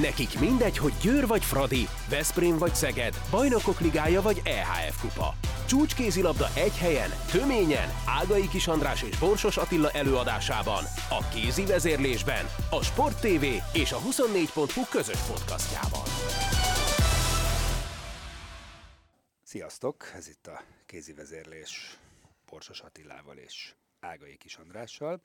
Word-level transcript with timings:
Nekik 0.00 0.38
mindegy, 0.40 0.78
hogy 0.78 0.92
Győr 1.02 1.26
vagy 1.26 1.44
Fradi, 1.44 1.88
Veszprém 2.10 2.58
vagy 2.58 2.74
Szeged, 2.74 3.14
Bajnokok 3.30 3.80
Ligája 3.80 4.22
vagy 4.22 4.40
EHF 4.44 5.00
Kupa. 5.00 5.34
Csúcskézilabda 5.66 6.46
egy 6.54 6.76
helyen, 6.76 7.10
töményen, 7.30 7.88
Ágai 8.06 8.48
Kis 8.48 8.66
András 8.66 9.02
és 9.02 9.18
Borsos 9.18 9.56
Attila 9.56 9.90
előadásában, 9.90 10.84
a 11.10 11.28
kézi 11.28 11.66
vezérlésben, 11.66 12.44
a 12.70 12.82
Sport 12.82 13.20
TV 13.20 13.44
és 13.72 13.92
a 13.92 13.98
24.hu 13.98 14.82
közös 14.90 15.20
podcastjában. 15.20 16.06
Sziasztok! 19.42 20.10
Ez 20.14 20.28
itt 20.28 20.46
a 20.46 20.62
kézi 20.86 21.12
vezérlés 21.12 21.98
Borsos 22.50 22.80
Attilával 22.80 23.36
és 23.36 23.74
Ágai 24.00 24.36
Kis 24.36 24.56
Andrással, 24.56 25.22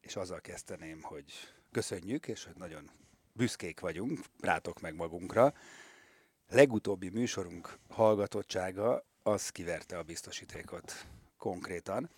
és 0.00 0.16
azzal 0.16 0.40
kezdeném, 0.40 1.02
hogy 1.02 1.24
köszönjük, 1.72 2.26
és 2.26 2.44
hogy 2.44 2.56
nagyon 2.56 2.90
büszkék 3.36 3.80
vagyunk, 3.80 4.20
rátok 4.40 4.80
meg 4.80 4.94
magunkra. 4.94 5.54
Legutóbbi 6.48 7.08
műsorunk 7.08 7.78
hallgatottsága 7.88 9.06
az 9.22 9.48
kiverte 9.48 9.98
a 9.98 10.02
biztosítékot 10.02 11.06
konkrétan. 11.38 12.10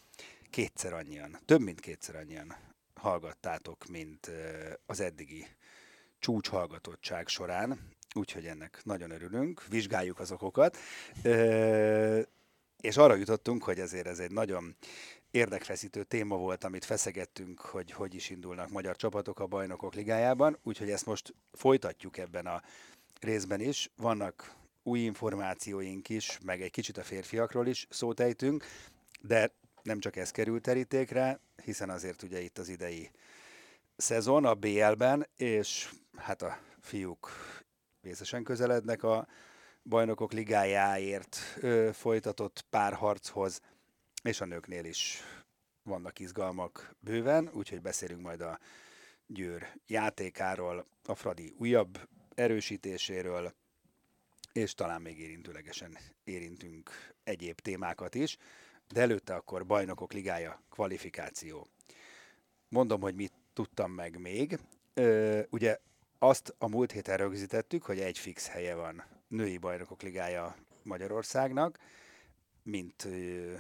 Kétszer 0.51 0.93
annyian, 0.93 1.39
több 1.45 1.61
mint 1.61 1.81
kétszer 1.81 2.17
annyian 2.17 2.57
hallgattátok, 2.95 3.87
mint 3.87 4.31
az 4.87 5.01
eddigi 5.01 5.47
csúcshallgatottság 6.19 7.29
során, 7.29 7.89
úgyhogy 8.15 8.47
ennek 8.47 8.81
nagyon 8.85 9.11
örülünk, 9.11 9.67
vizsgáljuk 9.67 10.19
az 10.19 10.33
okokat, 10.33 10.77
és 12.81 12.97
arra 12.97 13.15
jutottunk, 13.15 13.63
hogy 13.65 13.81
ezért 13.81 14.07
ez 14.07 14.19
egy 14.19 14.31
nagyon 14.33 14.77
érdekfeszítő 15.37 16.05
téma 16.05 16.37
volt, 16.37 16.65
amit 16.65 16.85
feszegettünk, 16.85 17.61
hogy 17.61 17.91
hogy 17.91 18.15
is 18.15 18.31
indulnak 18.31 18.71
magyar 18.71 18.97
csapatok 18.97 19.41
a 19.41 19.47
bajnokok 19.47 19.95
ligájában, 19.95 20.59
úgyhogy 20.63 20.91
ezt 20.91 21.07
most 21.07 21.35
folytatjuk 21.53 22.19
ebben 22.19 22.47
a 22.47 22.63
részben 23.21 23.61
is. 23.61 23.91
Vannak 23.97 24.55
új 24.83 24.99
információink 25.01 26.09
is, 26.09 26.39
meg 26.45 26.63
egy 26.63 26.71
kicsit 26.71 26.97
a 26.97 27.03
férfiakról 27.03 27.67
is 27.67 27.87
szót 27.91 28.21
ejtünk, 28.21 28.65
de 29.21 29.53
nem 29.83 30.01
csak 30.01 30.17
ez 30.17 30.31
került 30.31 30.63
terítékre, 30.63 31.41
hiszen 31.65 31.91
azért 31.91 32.23
ugye 32.23 32.41
itt 32.41 32.59
az 32.59 32.69
idei 32.69 33.11
szezon 33.97 34.45
a 34.45 34.55
BL-ben, 34.55 35.27
és 35.37 35.91
hát 36.17 36.43
a 36.43 36.59
fiúk 36.81 37.31
vészesen 38.01 38.43
közelednek 38.43 39.03
a 39.03 39.27
bajnokok 39.85 40.33
ligájáért 40.33 41.39
ö, 41.61 41.91
folytatott 41.93 42.65
párharchoz, 42.71 43.61
és 44.27 44.41
a 44.41 44.45
nőknél 44.45 44.85
is 44.85 45.23
vannak 45.83 46.19
izgalmak 46.19 46.95
bőven, 47.01 47.51
úgyhogy 47.53 47.81
beszélünk 47.81 48.23
majd 48.23 48.41
a 48.41 48.59
Győr 49.27 49.73
játékáról, 49.87 50.87
a 51.05 51.15
Fradi 51.15 51.55
újabb 51.59 52.09
erősítéséről, 52.35 53.55
és 54.53 54.75
talán 54.75 55.03
még 55.03 55.19
érintőlegesen 55.19 55.99
érintünk 56.25 56.91
egyéb 57.25 57.61
témákat 57.61 58.15
is, 58.15 58.37
de 58.93 59.01
előtte 59.01 59.35
akkor 59.35 59.67
bajnokok 59.67 60.13
ligája 60.13 60.63
kvalifikáció. 60.71 61.67
Mondom, 62.69 63.01
hogy 63.01 63.15
mit 63.15 63.33
tudtam 63.53 63.91
meg 63.91 64.21
még. 64.21 64.59
Ö, 64.95 65.41
ugye 65.51 65.79
azt 66.19 66.55
a 66.59 66.69
múlt 66.69 66.93
héten 66.93 67.17
rögzítettük, 67.17 67.83
hogy 67.83 68.01
egy 68.01 68.19
fix 68.19 68.49
helye 68.49 68.75
van 68.75 69.05
női 69.29 69.59
bajnokok 69.59 70.03
ligája 70.03 70.57
Magyarországnak, 70.83 71.79
mint 72.63 73.05
ö, 73.05 73.55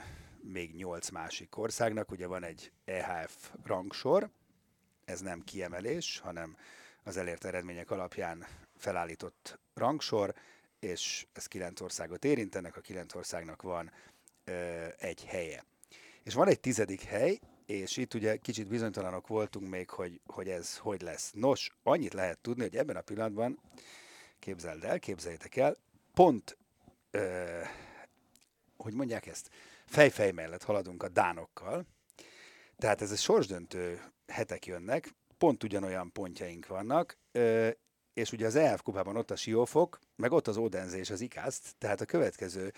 még 0.52 0.74
nyolc 0.74 1.08
másik 1.08 1.56
országnak. 1.56 2.10
Ugye 2.10 2.26
van 2.26 2.42
egy 2.42 2.72
EHF 2.84 3.50
rangsor, 3.64 4.30
ez 5.04 5.20
nem 5.20 5.40
kiemelés, 5.40 6.18
hanem 6.18 6.56
az 7.02 7.16
elért 7.16 7.44
eredmények 7.44 7.90
alapján 7.90 8.46
felállított 8.76 9.58
rangsor, 9.74 10.34
és 10.78 11.26
ez 11.32 11.46
kilenc 11.46 11.80
országot 11.80 12.24
érintenek, 12.24 12.76
a 12.76 12.80
kilenc 12.80 13.14
országnak 13.14 13.62
van 13.62 13.92
ö, 14.44 14.86
egy 14.98 15.24
helye. 15.24 15.64
És 16.22 16.34
van 16.34 16.48
egy 16.48 16.60
tizedik 16.60 17.02
hely, 17.02 17.40
és 17.66 17.96
itt 17.96 18.14
ugye 18.14 18.36
kicsit 18.36 18.68
bizonytalanok 18.68 19.26
voltunk 19.26 19.68
még, 19.68 19.90
hogy, 19.90 20.20
hogy 20.26 20.48
ez 20.48 20.76
hogy 20.76 21.02
lesz. 21.02 21.30
Nos, 21.32 21.76
annyit 21.82 22.12
lehet 22.12 22.38
tudni, 22.38 22.62
hogy 22.62 22.76
ebben 22.76 22.96
a 22.96 23.00
pillanatban, 23.00 23.60
képzeld 24.38 24.84
el, 24.84 24.98
képzeljétek 24.98 25.56
el, 25.56 25.76
pont, 26.14 26.56
ö, 27.10 27.60
hogy 28.76 28.94
mondják 28.94 29.26
ezt, 29.26 29.50
fejfej 29.86 30.30
mellett 30.30 30.62
haladunk 30.62 31.02
a 31.02 31.08
dánokkal, 31.08 31.86
tehát 32.76 33.02
ez 33.02 33.10
a 33.10 33.16
sorsdöntő 33.16 34.02
hetek 34.26 34.66
jönnek, 34.66 35.14
pont 35.38 35.64
ugyanolyan 35.64 36.12
pontjaink 36.12 36.66
vannak, 36.66 37.18
és 38.14 38.32
ugye 38.32 38.46
az 38.46 38.56
EF 38.56 38.82
kupában 38.82 39.16
ott 39.16 39.30
a 39.30 39.36
Siófok, 39.36 39.98
meg 40.16 40.32
ott 40.32 40.48
az 40.48 40.56
Odense 40.56 40.96
és 40.96 41.10
az 41.10 41.20
Ikászt, 41.20 41.74
tehát 41.78 42.00
a 42.00 42.04
következő 42.04 42.72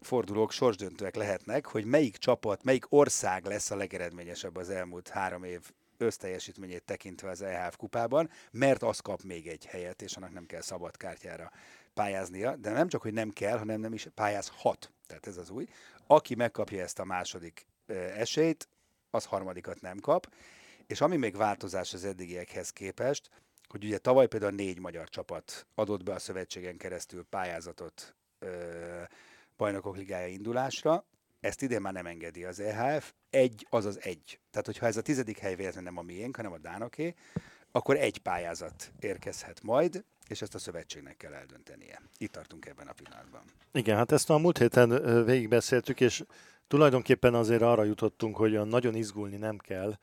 fordulók 0.00 0.52
sorsdöntőek 0.52 1.14
lehetnek, 1.14 1.66
hogy 1.66 1.84
melyik 1.84 2.16
csapat, 2.16 2.62
melyik 2.62 2.92
ország 2.92 3.44
lesz 3.44 3.70
a 3.70 3.76
legeredményesebb 3.76 4.56
az 4.56 4.70
elmúlt 4.70 5.08
három 5.08 5.44
év 5.44 5.70
összteljesítményét 5.96 6.84
tekintve 6.84 7.30
az 7.30 7.42
EHF 7.42 7.76
kupában, 7.76 8.30
mert 8.50 8.82
az 8.82 9.00
kap 9.00 9.22
még 9.22 9.46
egy 9.46 9.66
helyet, 9.66 10.02
és 10.02 10.16
annak 10.16 10.32
nem 10.32 10.46
kell 10.46 10.60
szabad 10.60 10.96
kártyára 10.96 11.52
pályáznia, 11.94 12.56
de 12.56 12.70
nem 12.70 12.88
csak, 12.88 13.02
hogy 13.02 13.12
nem 13.12 13.30
kell, 13.30 13.58
hanem 13.58 13.80
nem 13.80 13.92
is 13.92 14.08
pályázhat. 14.14 14.92
Tehát 15.06 15.26
ez 15.26 15.36
az 15.36 15.50
új. 15.50 15.66
Aki 16.06 16.34
megkapja 16.34 16.82
ezt 16.82 16.98
a 16.98 17.04
második 17.04 17.66
esélyt, 18.16 18.68
az 19.10 19.24
harmadikat 19.24 19.80
nem 19.80 19.98
kap. 19.98 20.32
És 20.86 21.00
ami 21.00 21.16
még 21.16 21.36
változás 21.36 21.94
az 21.94 22.04
eddigiekhez 22.04 22.70
képest, 22.70 23.30
hogy 23.68 23.84
ugye 23.84 23.98
tavaly 23.98 24.26
például 24.26 24.52
négy 24.52 24.78
magyar 24.78 25.08
csapat 25.08 25.66
adott 25.74 26.02
be 26.02 26.12
a 26.12 26.18
szövetségen 26.18 26.76
keresztül 26.76 27.24
pályázatot 27.24 28.14
ö, 28.38 29.02
bajnokok 29.56 29.96
ligája 29.96 30.26
indulásra, 30.26 31.04
ezt 31.40 31.62
idén 31.62 31.80
már 31.80 31.92
nem 31.92 32.06
engedi 32.06 32.44
az 32.44 32.60
EHF, 32.60 33.12
egy, 33.30 33.66
azaz 33.70 33.98
egy. 34.02 34.40
Tehát, 34.50 34.66
hogyha 34.66 34.86
ez 34.86 34.96
a 34.96 35.02
tizedik 35.02 35.38
hely 35.38 35.54
véletlenül 35.54 35.90
nem 35.90 35.98
a 35.98 36.06
miénk, 36.06 36.36
hanem 36.36 36.52
a 36.52 36.58
Dánoké, 36.58 37.14
akkor 37.72 37.96
egy 37.96 38.18
pályázat 38.18 38.92
érkezhet 39.00 39.62
majd, 39.62 40.04
és 40.30 40.42
ezt 40.42 40.54
a 40.54 40.58
szövetségnek 40.58 41.16
kell 41.16 41.32
eldöntenie. 41.32 42.02
Itt 42.18 42.32
tartunk 42.32 42.66
ebben 42.66 42.86
a 42.86 42.92
pillanatban. 42.92 43.40
Igen, 43.72 43.96
hát 43.96 44.12
ezt 44.12 44.30
a 44.30 44.38
múlt 44.38 44.58
héten 44.58 45.24
végigbeszéltük, 45.24 46.00
és 46.00 46.24
tulajdonképpen 46.68 47.34
azért 47.34 47.62
arra 47.62 47.84
jutottunk, 47.84 48.36
hogy 48.36 48.66
nagyon 48.66 48.94
izgulni 48.94 49.36
nem 49.36 49.58
kell, 49.58 49.98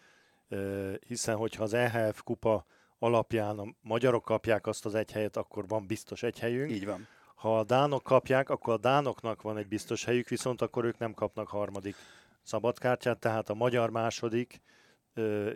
hiszen 1.07 1.35
hogyha 1.35 1.63
az 1.63 1.73
EHF 1.73 2.21
kupa 2.23 2.65
alapján 2.99 3.59
a 3.59 3.65
magyarok 3.81 4.23
kapják 4.23 4.67
azt 4.67 4.85
az 4.85 4.95
egy 4.95 5.11
helyet, 5.11 5.37
akkor 5.37 5.67
van 5.67 5.87
biztos 5.87 6.23
egy 6.23 6.39
helyünk. 6.39 6.71
Így 6.71 6.85
van. 6.85 7.07
Ha 7.35 7.59
a 7.59 7.63
dánok 7.63 8.03
kapják, 8.03 8.49
akkor 8.49 8.73
a 8.73 8.77
dánoknak 8.77 9.41
van 9.41 9.57
egy 9.57 9.67
biztos 9.67 10.05
helyük, 10.05 10.27
viszont 10.27 10.61
akkor 10.61 10.85
ők 10.85 10.97
nem 10.97 11.13
kapnak 11.13 11.47
harmadik 11.47 11.95
szabadkártyát, 12.43 13.19
tehát 13.19 13.49
a 13.49 13.53
magyar 13.53 13.89
második 13.89 14.61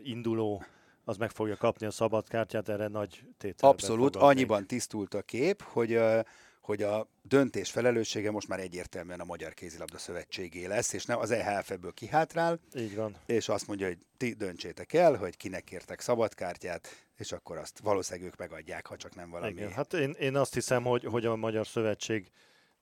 induló 0.04 0.64
az 1.04 1.18
meg 1.18 1.30
fogja 1.30 1.56
kapni 1.56 1.86
a 1.86 1.92
szabadkártyát, 1.92 2.70
erre 2.70 2.88
nagy 2.88 3.24
tétel. 3.38 3.70
Abszolút, 3.70 4.16
annyiban 4.16 4.68
tisztult 4.68 5.14
a 5.14 5.22
kép, 5.22 5.62
hogy 5.62 6.00
hogy 6.62 6.84
a 6.84 7.08
döntés 7.22 7.72
felelőssége 7.72 8.32
most 8.32 8.48
már 8.48 8.60
egyértelműen 8.60 9.20
a 9.20 9.24
Magyar 9.24 9.54
Kézilabda 9.54 9.98
Szövetségé 9.98 10.66
lesz, 10.66 10.94
és 10.94 11.06
nem 11.06 11.20
az 11.20 11.32
EHF 11.32 11.72
ebből 11.72 11.94
kihátrál. 11.94 12.60
Így 12.76 12.96
van. 12.96 13.16
És 13.26 13.50
azt 13.50 13.68
mondja, 13.68 13.88
hogy 13.88 13.98
ti 14.18 14.34
döntsétek 14.34 14.94
el, 14.94 15.16
hogy 15.16 15.38
kinek 15.38 15.64
kértek 15.64 16.00
szabadkártyát, 16.00 16.88
és 17.18 17.32
akkor 17.32 17.58
azt 17.58 17.80
valószínűleg 17.80 18.28
ők 18.28 18.38
megadják, 18.38 18.88
ha 18.88 18.98
csak 18.98 19.16
nem 19.16 19.30
valami. 19.30 19.52
Igen, 19.52 19.72
hát 19.72 19.94
én, 19.94 20.16
én 20.20 20.36
azt 20.36 20.54
hiszem, 20.54 20.84
hogy, 20.84 21.04
hogy 21.04 21.26
a 21.26 21.36
Magyar 21.36 21.68
Szövetség 21.68 22.32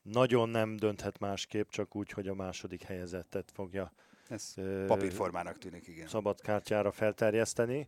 nagyon 0.02 0.50
nem 0.50 0.76
dönthet 0.76 1.20
másképp, 1.20 1.70
csak 1.70 1.96
úgy, 1.96 2.12
hogy 2.12 2.28
a 2.28 2.34
második 2.34 2.84
helyezettet 2.84 3.52
fogja 3.54 3.92
Ez 4.28 4.54
papírformának 4.88 5.58
tűnik, 5.58 5.88
igen. 5.88 6.08
Szabadkártyára 6.08 6.92
felterjeszteni. 6.92 7.88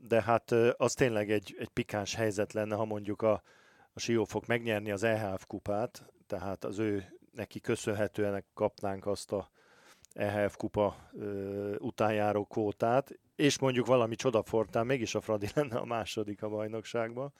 De 0.00 0.22
hát 0.22 0.50
az 0.76 0.94
tényleg 0.94 1.30
egy, 1.30 1.56
egy 1.58 1.68
pikáns 1.68 2.14
helyzet 2.14 2.52
lenne, 2.52 2.74
ha 2.74 2.84
mondjuk 2.84 3.22
a, 3.22 3.42
a 3.92 4.00
Siófok 4.00 4.46
megnyerni 4.46 4.90
az 4.90 5.02
EHF 5.02 5.44
kupát, 5.46 6.12
tehát 6.26 6.64
az 6.64 6.78
ő 6.78 7.18
neki 7.32 7.60
köszönhetően 7.60 8.44
kapnánk 8.54 9.06
azt 9.06 9.32
a 9.32 9.50
EHF 10.12 10.56
kupa 10.56 10.96
ö, 11.12 11.74
utánjáró 11.78 12.44
kvótát, 12.44 13.18
és 13.36 13.58
mondjuk 13.58 13.86
valami 13.86 14.14
csodafortán 14.14 14.86
mégis 14.86 15.14
a 15.14 15.20
Fradi 15.20 15.48
lenne 15.54 15.76
a 15.76 15.84
második 15.84 16.42
a 16.42 16.48
bajnokságban. 16.48 17.32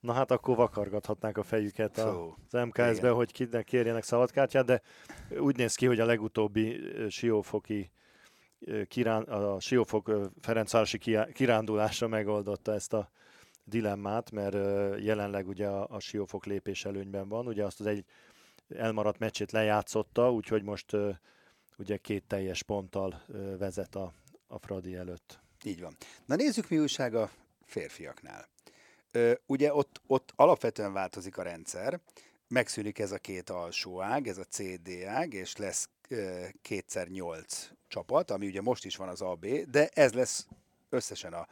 Na 0.00 0.12
hát 0.12 0.30
akkor 0.30 0.56
vakargathatnák 0.56 1.38
a 1.38 1.42
fejüket 1.42 1.98
a, 1.98 2.36
az 2.50 2.64
MKS-be, 2.66 3.10
hogy 3.10 3.32
kinek 3.32 3.64
kérjenek 3.64 4.02
szabadkártyát, 4.02 4.64
de 4.64 4.82
úgy 5.38 5.56
néz 5.56 5.74
ki, 5.74 5.86
hogy 5.86 6.00
a 6.00 6.04
legutóbbi 6.04 6.80
siófoki 7.08 7.90
kirán, 8.88 9.22
a 9.22 9.60
Siófok 9.60 10.30
Ferencvárosi 10.40 10.98
kirándulása 11.32 12.08
megoldotta 12.08 12.72
ezt 12.72 12.92
a 12.92 13.10
dilemmát, 13.64 14.30
mert 14.30 14.54
jelenleg 15.02 15.48
ugye 15.48 15.66
a, 15.66 15.86
a 15.90 16.00
Siófok 16.00 16.46
lépés 16.46 16.84
előnyben 16.84 17.28
van, 17.28 17.46
ugye 17.46 17.64
azt 17.64 17.80
az 17.80 17.86
egy 17.86 18.04
elmaradt 18.68 19.18
meccsét 19.18 19.52
lejátszotta, 19.52 20.32
úgyhogy 20.32 20.62
most 20.62 20.96
ugye 21.78 21.96
két 21.96 22.24
teljes 22.26 22.62
ponttal 22.62 23.22
vezet 23.58 23.94
a, 23.94 24.12
a 24.46 24.58
Fradi 24.58 24.94
előtt. 24.94 25.38
Így 25.64 25.80
van. 25.80 25.96
Na 26.24 26.34
nézzük, 26.34 26.68
mi 26.68 26.78
újság 26.78 27.14
a 27.14 27.30
férfiaknál. 27.66 28.48
Ugye 29.46 29.74
ott, 29.74 30.00
ott 30.06 30.32
alapvetően 30.36 30.92
változik 30.92 31.36
a 31.38 31.42
rendszer, 31.42 32.00
megszűnik 32.48 32.98
ez 32.98 33.12
a 33.12 33.18
két 33.18 33.50
alsó 33.50 34.00
ág, 34.00 34.26
ez 34.26 34.38
a 34.38 34.44
CD 34.44 35.02
ág, 35.06 35.32
és 35.32 35.56
lesz 35.56 35.88
kétszer 36.62 37.08
nyolc 37.08 37.70
csapat, 37.88 38.30
ami 38.30 38.46
ugye 38.46 38.60
most 38.60 38.84
is 38.84 38.96
van 38.96 39.08
az 39.08 39.20
AB, 39.20 39.46
de 39.46 39.88
ez 39.88 40.12
lesz 40.12 40.46
összesen 40.88 41.32
a 41.32 41.46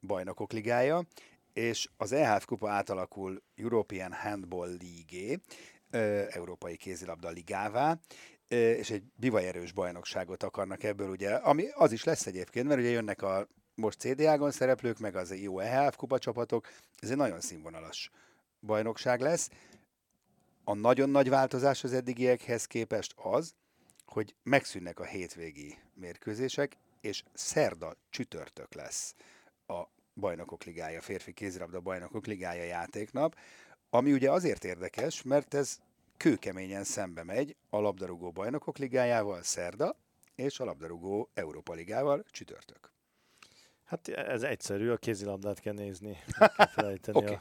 bajnokok 0.00 0.52
ligája, 0.52 1.02
és 1.52 1.88
az 1.96 2.12
EHF 2.12 2.44
kupa 2.44 2.70
átalakul 2.70 3.42
European 3.54 4.12
Handball 4.12 4.76
League, 4.80 5.38
Európai 6.30 6.76
Kézilabda 6.76 7.28
Ligává, 7.28 7.98
és 8.48 8.90
egy 8.90 9.02
bivajerős 9.16 9.72
bajnokságot 9.72 10.42
akarnak 10.42 10.82
ebből, 10.82 11.08
ugye, 11.08 11.34
ami 11.34 11.68
az 11.74 11.92
is 11.92 12.04
lesz 12.04 12.26
egyébként, 12.26 12.66
mert 12.66 12.80
ugye 12.80 12.90
jönnek 12.90 13.22
a 13.22 13.46
most 13.74 13.98
CDA-gon 13.98 14.50
szereplők, 14.50 14.98
meg 14.98 15.16
az 15.16 15.40
jó 15.40 15.58
EHF 15.58 15.96
kupa 15.96 16.18
csapatok, 16.18 16.68
ez 16.98 17.10
egy 17.10 17.16
nagyon 17.16 17.40
színvonalas 17.40 18.10
bajnokság 18.60 19.20
lesz. 19.20 19.50
A 20.64 20.74
nagyon 20.74 21.10
nagy 21.10 21.28
változás 21.28 21.84
az 21.84 21.92
eddigiekhez 21.92 22.66
képest 22.66 23.14
az, 23.16 23.54
hogy 24.12 24.34
megszűnnek 24.42 25.00
a 25.00 25.04
hétvégi 25.04 25.78
mérkőzések, 25.94 26.76
és 27.00 27.22
szerda 27.32 27.96
csütörtök 28.10 28.74
lesz 28.74 29.14
a 29.66 29.82
Bajnokok 30.14 30.64
Ligája, 30.64 31.00
férfi 31.00 31.32
kézilabda 31.32 31.80
Bajnokok 31.80 32.26
Ligája 32.26 32.62
játéknap, 32.62 33.36
ami 33.90 34.12
ugye 34.12 34.30
azért 34.30 34.64
érdekes, 34.64 35.22
mert 35.22 35.54
ez 35.54 35.78
kőkeményen 36.16 36.84
szembe 36.84 37.24
megy 37.24 37.56
a 37.70 37.78
labdarúgó 37.80 38.30
Bajnokok 38.30 38.78
Ligájával 38.78 39.42
szerda, 39.42 39.96
és 40.34 40.60
a 40.60 40.64
labdarúgó 40.64 41.30
Európa 41.34 41.72
Ligával 41.72 42.24
csütörtök. 42.30 42.92
Hát 43.84 44.08
ez 44.08 44.42
egyszerű, 44.42 44.90
a 44.90 44.96
kézilabdát 44.96 45.60
kell 45.60 45.74
nézni, 45.74 46.18
kell 46.56 46.66
felejteni 46.66 47.18
okay. 47.18 47.36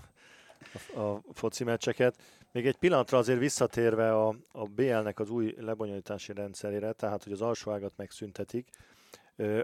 a, 0.94 1.00
a, 1.00 1.13
a 1.13 1.33
foci 1.33 1.63
meccseket. 1.63 2.21
Még 2.51 2.68
egy 2.68 2.78
pillanatra 2.78 3.18
azért 3.18 3.40
visszatérve 3.40 4.16
a, 4.16 4.36
a 4.51 4.63
BL-nek 4.63 5.19
az 5.19 5.30
új 5.30 5.56
lebonyolítási 5.57 6.34
rendszerére, 6.34 6.92
tehát 6.92 7.24
hogy 7.24 7.34
az 7.34 7.42
alsó 7.42 7.72
ágat 7.72 7.94
megszüntetik, 7.96 8.69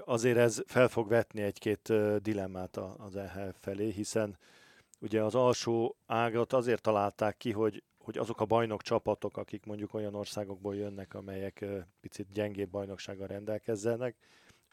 azért 0.06 0.38
ez 0.38 0.64
fel 0.66 0.88
fog 0.88 1.08
vetni 1.08 1.42
egy-két 1.42 1.94
dilemmát 2.22 2.78
az 2.78 3.16
EHF 3.16 3.56
felé, 3.60 3.90
hiszen 3.90 4.38
ugye 5.00 5.24
az 5.24 5.36
alsó 5.36 5.96
ágat 6.06 6.54
azért 6.54 6.82
találták 6.82 7.38
ki, 7.38 7.52
hogy, 7.52 7.84
hogy 7.98 8.18
azok 8.18 8.42
a 8.42 8.46
bajnok 8.46 8.82
csapatok, 8.82 9.38
akik 9.38 9.66
mondjuk 9.66 9.94
olyan 9.94 10.16
országokból 10.16 10.76
jönnek, 10.76 11.14
amelyek 11.14 11.66
picit 12.02 12.32
gyengébb 12.34 12.70
bajnoksággal 12.70 13.28
rendelkezzenek, 13.28 14.16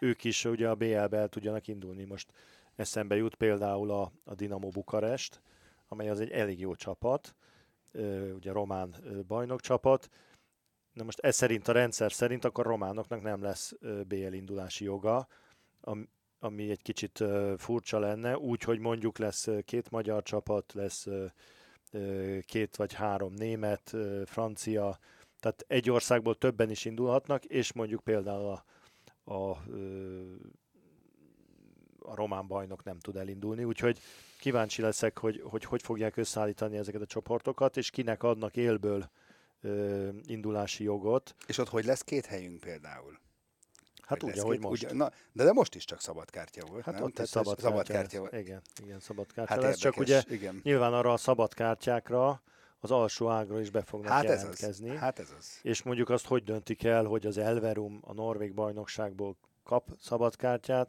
ők 0.01 0.25
is 0.25 0.45
ugye 0.45 0.69
a 0.69 0.75
BL-be 0.75 1.17
el 1.17 1.29
tudjanak 1.29 1.67
indulni. 1.69 2.05
Most 2.05 2.33
eszembe 2.77 3.17
jut 3.17 3.35
például 3.35 3.91
a, 3.91 4.13
a 4.25 4.35
Dinamo 4.35 4.69
Bukarest, 4.69 5.41
amely 5.89 6.09
az 6.09 6.21
egy 6.21 6.31
elég 6.31 6.61
jó 6.61 6.75
csapat, 6.75 7.35
ugye 8.35 8.53
román 8.53 8.95
bajnokcsapat. 9.27 10.09
Na 10.93 11.05
most 11.05 11.19
ez 11.19 11.37
szerint 11.37 11.69
a 11.69 11.73
rendszer 11.73 12.13
szerint 12.13 12.45
akkor 12.45 12.67
románoknak 12.67 13.23
nem 13.23 13.43
lesz 13.43 13.73
BL 14.07 14.33
indulási 14.33 14.85
joga, 14.85 15.29
ami 16.39 16.71
egy 16.71 16.83
kicsit 16.83 17.25
furcsa 17.57 17.99
lenne, 17.99 18.39
úgy, 18.39 18.63
hogy 18.63 18.79
mondjuk 18.79 19.19
lesz 19.19 19.49
két 19.65 19.91
magyar 19.91 20.23
csapat, 20.23 20.73
lesz 20.73 21.07
két 22.41 22.77
vagy 22.77 22.93
három 22.93 23.33
német, 23.33 23.95
francia, 24.25 24.99
tehát 25.41 25.65
egy 25.67 25.91
országból 25.91 26.39
többen 26.39 26.71
is 26.71 26.85
indulhatnak, 26.85 27.45
és 27.45 27.73
mondjuk 27.73 28.03
például 28.03 28.47
a, 28.51 28.65
a, 29.33 29.51
a 31.99 32.15
román 32.15 32.47
bajnok 32.47 32.85
nem 32.85 32.99
tud 32.99 33.17
elindulni, 33.17 33.65
úgyhogy 33.65 33.99
kíváncsi 34.43 34.83
leszek, 34.83 35.19
hogy, 35.19 35.43
hogy 35.45 35.65
hogy 35.65 35.83
fogják 35.83 36.17
összeállítani 36.17 36.77
ezeket 36.77 37.01
a 37.01 37.07
csoportokat, 37.07 37.77
és 37.77 37.91
kinek 37.91 38.23
adnak 38.23 38.57
élből 38.57 39.11
ö, 39.61 40.09
indulási 40.27 40.85
jogot. 40.85 41.35
És 41.47 41.59
ott 41.59 41.69
hogy 41.69 41.85
lesz 41.85 42.03
két 42.03 42.27
helyünk 42.27 42.61
például? 42.61 43.19
Hát 44.03 44.23
úgy, 44.23 44.39
ahogy 44.39 44.61
most. 44.61 44.83
Ugye, 44.83 44.95
na, 44.95 45.11
de, 45.33 45.45
de 45.45 45.53
most 45.53 45.75
is 45.75 45.85
csak 45.85 46.01
szabad 46.01 46.31
kártya 46.31 46.67
volt, 46.67 46.85
Hát 46.85 46.95
nem? 46.95 47.03
ott 47.03 47.19
is 47.19 47.29
szabad, 47.29 47.59
szabad 47.59 47.87
kártya 47.87 48.19
volt. 48.19 48.33
Igen, 48.33 48.63
igen, 48.85 49.01
szabad 49.01 49.33
kártya 49.33 49.53
hát 49.53 49.63
lesz, 49.63 49.85
érdekes, 49.85 49.93
csak 49.93 50.27
ugye 50.29 50.35
igen. 50.37 50.61
nyilván 50.63 50.93
arra 50.93 51.13
a 51.13 51.17
szabad 51.17 51.55
kártyákra 51.55 52.43
az 52.81 52.91
alsó 52.91 53.29
ágra 53.29 53.61
is 53.61 53.71
be 53.71 53.83
fognak 53.83 54.13
hát 54.13 54.25
jelentkezni. 54.25 54.89
Ez 54.89 54.95
az. 54.95 55.01
Hát 55.01 55.19
ez 55.19 55.35
az. 55.39 55.59
És 55.63 55.83
mondjuk 55.83 56.09
azt, 56.09 56.27
hogy 56.27 56.45
döntik 56.45 56.85
el, 56.85 57.05
hogy 57.05 57.27
az 57.27 57.39
Elverum 57.39 58.01
a 58.05 58.13
Norvég 58.13 58.55
bajnokságból 58.55 59.37
kap 59.63 59.89
szabad 60.01 60.37
kártyát, 60.37 60.89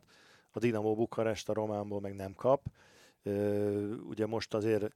a 0.51 0.59
Dinamo 0.59 0.95
Bukarest 0.95 1.49
a 1.49 1.53
Románból 1.53 1.99
meg 1.99 2.15
nem 2.15 2.33
kap. 2.33 2.61
Ugye 4.09 4.25
most 4.25 4.53
azért 4.53 4.93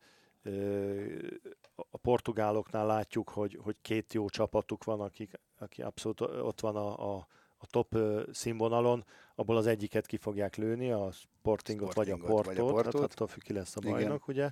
a 1.92 1.98
portugáloknál 1.98 2.86
látjuk, 2.86 3.30
hogy, 3.30 3.60
hogy 3.64 3.76
két 3.82 4.14
jó 4.14 4.30
csapatuk 4.30 4.84
van, 4.84 5.00
akik, 5.00 5.40
aki 5.58 5.82
abszolút 5.82 6.22
ott 6.22 6.60
van 6.60 6.76
a, 6.76 7.16
a, 7.16 7.28
a 7.58 7.66
top 7.66 7.98
színvonalon, 8.32 9.06
abból 9.36 9.58
az 9.58 9.68
egyiket 9.68 10.06
ki 10.06 10.18
fogják 10.18 10.56
lőni, 10.56 10.92
a 10.92 11.12
Sportingot, 11.12 11.92
Sportingot 11.92 11.96
vagy 11.96 12.10
a 12.10 12.18
Portót, 12.18 12.46
vagy 12.46 12.58
a 12.58 12.72
Portót. 12.72 12.92
tehát 12.92 13.12
attól 13.12 13.28
függ, 13.28 13.42
ki 13.42 13.54
lesz 13.54 13.76
a 13.76 13.80
bajnok, 13.80 14.02
Igen. 14.02 14.22
ugye. 14.28 14.52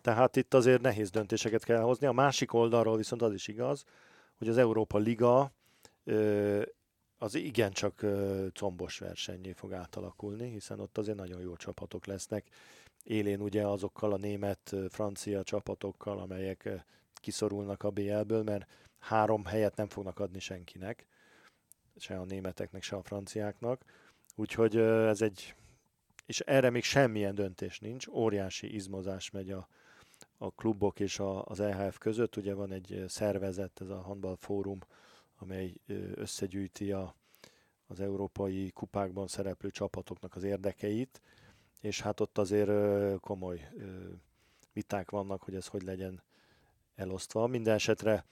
Tehát 0.00 0.36
itt 0.36 0.54
azért 0.54 0.80
nehéz 0.80 1.10
döntéseket 1.10 1.64
kell 1.64 1.80
hozni. 1.80 2.06
A 2.06 2.12
másik 2.12 2.52
oldalról 2.52 2.96
viszont 2.96 3.22
az 3.22 3.32
is 3.32 3.48
igaz, 3.48 3.84
hogy 4.38 4.48
az 4.48 4.58
Európa 4.58 4.98
Liga 4.98 5.52
az 7.18 7.34
igencsak 7.34 8.04
combos 8.52 8.98
versenyé 8.98 9.52
fog 9.52 9.72
átalakulni, 9.72 10.50
hiszen 10.50 10.80
ott 10.80 10.98
azért 10.98 11.16
nagyon 11.16 11.40
jó 11.40 11.56
csapatok 11.56 12.06
lesznek. 12.06 12.46
Élén 13.02 13.40
ugye 13.40 13.66
azokkal 13.66 14.12
a 14.12 14.16
német, 14.16 14.74
francia 14.88 15.42
csapatokkal, 15.42 16.18
amelyek 16.18 16.84
kiszorulnak 17.14 17.82
a 17.82 17.90
BL-ből, 17.90 18.42
mert 18.42 18.70
három 18.98 19.44
helyet 19.44 19.76
nem 19.76 19.88
fognak 19.88 20.18
adni 20.18 20.38
senkinek, 20.38 21.06
se 21.96 22.18
a 22.18 22.24
németeknek, 22.24 22.82
se 22.82 22.96
a 22.96 23.02
franciáknak. 23.02 23.84
Úgyhogy 24.36 24.76
ez 24.76 25.22
egy, 25.22 25.54
és 26.26 26.40
erre 26.40 26.70
még 26.70 26.82
semmilyen 26.82 27.34
döntés 27.34 27.78
nincs, 27.78 28.06
óriási 28.06 28.74
izmozás 28.74 29.30
megy 29.30 29.50
a, 29.50 29.68
a 30.38 30.50
klubok 30.50 31.00
és 31.00 31.18
a, 31.18 31.44
az 31.44 31.60
EHF 31.60 31.98
között. 31.98 32.36
Ugye 32.36 32.54
van 32.54 32.72
egy 32.72 33.04
szervezet, 33.08 33.80
ez 33.80 33.88
a 33.88 34.00
Handball 34.00 34.36
Fórum, 34.36 34.78
amely 35.38 35.74
összegyűjti 36.14 36.92
a, 36.92 37.14
az 37.86 38.00
európai 38.00 38.70
kupákban 38.70 39.26
szereplő 39.26 39.70
csapatoknak 39.70 40.34
az 40.34 40.42
érdekeit, 40.42 41.20
és 41.80 42.00
hát 42.00 42.20
ott 42.20 42.38
azért 42.38 42.70
komoly 43.20 43.68
viták 44.72 45.10
vannak, 45.10 45.42
hogy 45.42 45.54
ez 45.54 45.66
hogy 45.66 45.82
legyen 45.82 46.22
elosztva. 46.94 47.46
Minden 47.46 47.74
esetre 47.74 48.24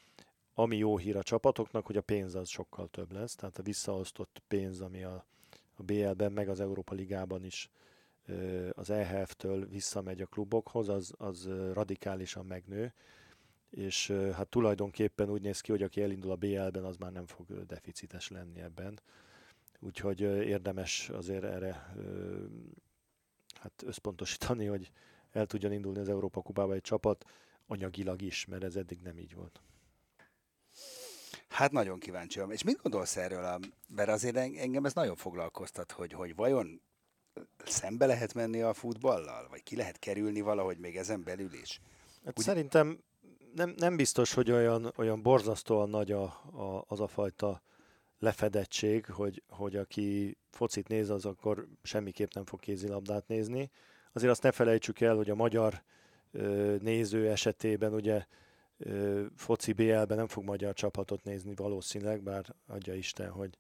ami 0.59 0.77
jó 0.77 0.97
hír 0.97 1.17
a 1.17 1.23
csapatoknak, 1.23 1.87
hogy 1.87 1.97
a 1.97 2.01
pénz 2.01 2.35
az 2.35 2.49
sokkal 2.49 2.89
több 2.89 3.13
lesz, 3.13 3.35
tehát 3.35 3.59
a 3.59 3.63
visszaosztott 3.63 4.43
pénz, 4.49 4.81
ami 4.81 5.03
a, 5.03 5.25
a 5.75 5.83
BL-ben, 5.83 6.33
meg 6.33 6.49
az 6.49 6.61
Európa 6.61 6.95
Ligában 6.95 7.45
is 7.45 7.71
az 8.73 8.91
EHF-től 8.91 9.67
visszamegy 9.67 10.21
a 10.21 10.27
klubokhoz, 10.27 10.89
az, 10.89 11.13
az 11.19 11.49
radikálisan 11.73 12.47
megnő, 12.47 12.93
és 13.71 14.11
hát 14.11 14.49
tulajdonképpen 14.49 15.31
úgy 15.31 15.43
néz 15.43 15.61
ki, 15.61 15.71
hogy 15.71 15.83
aki 15.83 16.03
elindul 16.03 16.31
a 16.31 16.37
BL-ben, 16.37 16.85
az 16.85 16.97
már 16.97 17.13
nem 17.13 17.27
fog 17.27 17.67
deficites 17.67 18.29
lenni 18.29 18.61
ebben. 18.61 19.01
Úgyhogy 19.81 20.21
érdemes 20.21 21.09
azért 21.09 21.45
erre 21.45 21.95
hát 23.61 23.83
összpontosítani, 23.83 24.67
hogy 24.67 24.91
el 25.33 25.47
tudjon 25.47 25.73
indulni 25.73 25.99
az 25.99 26.09
Európa 26.09 26.43
Kupába 26.43 26.75
egy 26.75 26.81
csapat, 26.81 27.25
anyagilag 27.67 28.23
is, 28.23 28.45
mert 28.45 28.65
ez 28.65 28.77
eddig 28.77 29.01
nem 29.03 29.19
így 29.19 29.35
volt. 29.35 29.61
Hát 31.49 31.73
nagyon 31.73 31.99
kíváncsi 31.99 32.41
És 32.49 32.63
mit 32.63 32.83
gondolsz 32.83 33.17
erről? 33.17 33.45
A, 33.45 33.59
mert 33.89 34.09
azért 34.09 34.37
engem 34.37 34.85
ez 34.85 34.95
nagyon 34.95 35.17
foglalkoztat, 35.17 35.93
hogy, 35.93 36.13
hogy 36.13 36.35
vajon 36.35 36.83
szembe 37.65 38.07
lehet 38.07 38.35
menni 38.35 38.63
a 38.63 38.75
futballal? 38.75 39.49
Vagy 39.49 39.63
ki 39.63 39.77
lehet 39.77 39.99
kerülni 39.99 40.41
valahogy 40.41 40.79
még 40.79 40.97
ezen 40.97 41.23
belül 41.23 41.53
is? 41.53 41.81
Hát 42.25 42.39
Úgy... 42.39 42.45
Szerintem 42.45 42.99
nem, 43.55 43.75
nem 43.77 43.97
biztos, 43.97 44.35
hogy 44.35 44.51
olyan, 44.51 44.93
olyan 44.97 45.23
borzasztóan 45.23 45.89
nagy 45.89 46.13
a, 46.13 46.23
a, 46.23 46.85
az 46.87 47.01
a 47.01 47.07
fajta 47.07 47.63
lefedettség, 48.19 49.07
hogy, 49.07 49.43
hogy 49.49 49.77
aki 49.77 50.37
focit 50.51 50.89
néz, 50.89 51.11
az 51.11 51.25
akkor 51.25 51.69
semmiképp 51.83 52.33
nem 52.33 52.45
fog 52.45 52.61
kézilabdát 52.61 53.29
nézni. 53.29 53.71
Azért 54.13 54.31
azt 54.31 54.43
ne 54.43 54.53
felejtsük 54.53 55.01
el, 55.01 55.17
hogy 55.17 55.31
a 55.31 55.35
magyar 55.35 55.83
ö, 56.31 56.77
néző 56.81 57.31
esetében 57.31 57.95
ugye 57.95 58.25
ö, 58.79 59.25
foci 59.37 59.73
BL-ben 59.73 60.17
nem 60.17 60.27
fog 60.27 60.45
magyar 60.45 60.75
csapatot 60.75 61.25
nézni 61.25 61.55
valószínűleg, 61.55 62.23
bár 62.23 62.55
adja 62.67 62.95
Isten, 62.95 63.31
hogy 63.31 63.59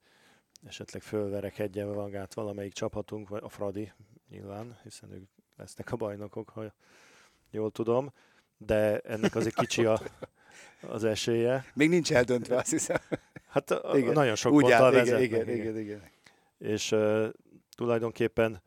esetleg 0.63 1.03
fölverekedjen 1.03 1.89
magát 1.89 2.35
valamelyik 2.35 2.73
csapatunk, 2.73 3.29
vagy 3.29 3.43
a 3.43 3.49
Fradi 3.49 3.93
nyilván, 4.29 4.79
hiszen 4.83 5.13
ők 5.13 5.29
lesznek 5.57 5.93
a 5.93 5.97
bajnokok, 5.97 6.49
ha 6.49 6.73
jól 7.51 7.71
tudom, 7.71 8.13
de 8.57 8.99
ennek 8.99 9.35
azért 9.35 9.55
kicsi 9.55 9.85
a, 9.85 10.01
az 10.81 11.05
esélye. 11.05 11.65
Még 11.75 11.89
nincs 11.89 12.13
eldöntve, 12.13 12.57
azt 12.57 12.71
hiszem. 12.71 12.97
Hát 13.49 13.81
igen. 13.95 14.13
nagyon 14.13 14.35
sok 14.35 14.53
Úgy 14.53 14.69
vezet. 14.69 15.07
Igen, 15.07 15.23
igen, 15.23 15.49
igen, 15.49 15.57
igen, 15.57 15.79
igen. 15.79 16.03
És 16.59 16.93
uh, 16.93 17.27
tulajdonképpen 17.77 18.63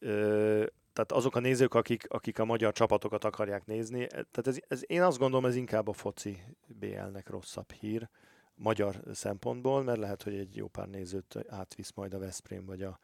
uh, 0.00 0.66
tehát 0.98 1.12
azok 1.12 1.36
a 1.36 1.40
nézők, 1.40 1.74
akik, 1.74 2.06
akik 2.08 2.38
a 2.38 2.44
magyar 2.44 2.72
csapatokat 2.72 3.24
akarják 3.24 3.66
nézni, 3.66 4.06
tehát 4.06 4.46
ez, 4.46 4.56
ez, 4.68 4.82
én 4.86 5.02
azt 5.02 5.18
gondolom, 5.18 5.44
ez 5.44 5.56
inkább 5.56 5.88
a 5.88 5.92
foci 5.92 6.42
BL-nek 6.66 7.28
rosszabb 7.28 7.72
hír 7.72 8.08
magyar 8.54 9.02
szempontból, 9.12 9.82
mert 9.82 9.98
lehet, 9.98 10.22
hogy 10.22 10.34
egy 10.34 10.56
jó 10.56 10.68
pár 10.68 10.88
nézőt 10.88 11.38
átvisz 11.48 11.92
majd 11.94 12.14
a 12.14 12.18
Veszprém 12.18 12.64
vagy 12.64 12.82
a, 12.82 12.98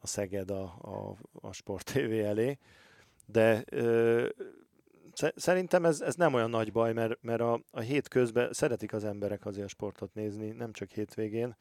a 0.00 0.06
Szeged 0.06 0.50
a, 0.50 0.62
a, 0.62 1.16
a 1.40 1.52
Sport 1.52 1.84
TV 1.92 2.12
elé, 2.12 2.58
de 3.26 3.64
ö, 3.66 4.28
Szerintem 5.36 5.84
ez, 5.84 6.00
ez 6.00 6.14
nem 6.14 6.34
olyan 6.34 6.50
nagy 6.50 6.72
baj, 6.72 6.92
mert, 6.92 7.22
mert 7.22 7.40
a, 7.40 7.60
a 7.70 7.80
hét 7.80 8.08
közben 8.08 8.52
szeretik 8.52 8.92
az 8.92 9.04
emberek 9.04 9.46
azért 9.46 9.64
a 9.64 9.68
sportot 9.68 10.14
nézni, 10.14 10.50
nem 10.50 10.72
csak 10.72 10.90
hétvégén, 10.90 11.56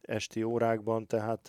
esti 0.00 0.42
órákban, 0.42 1.06
tehát 1.06 1.48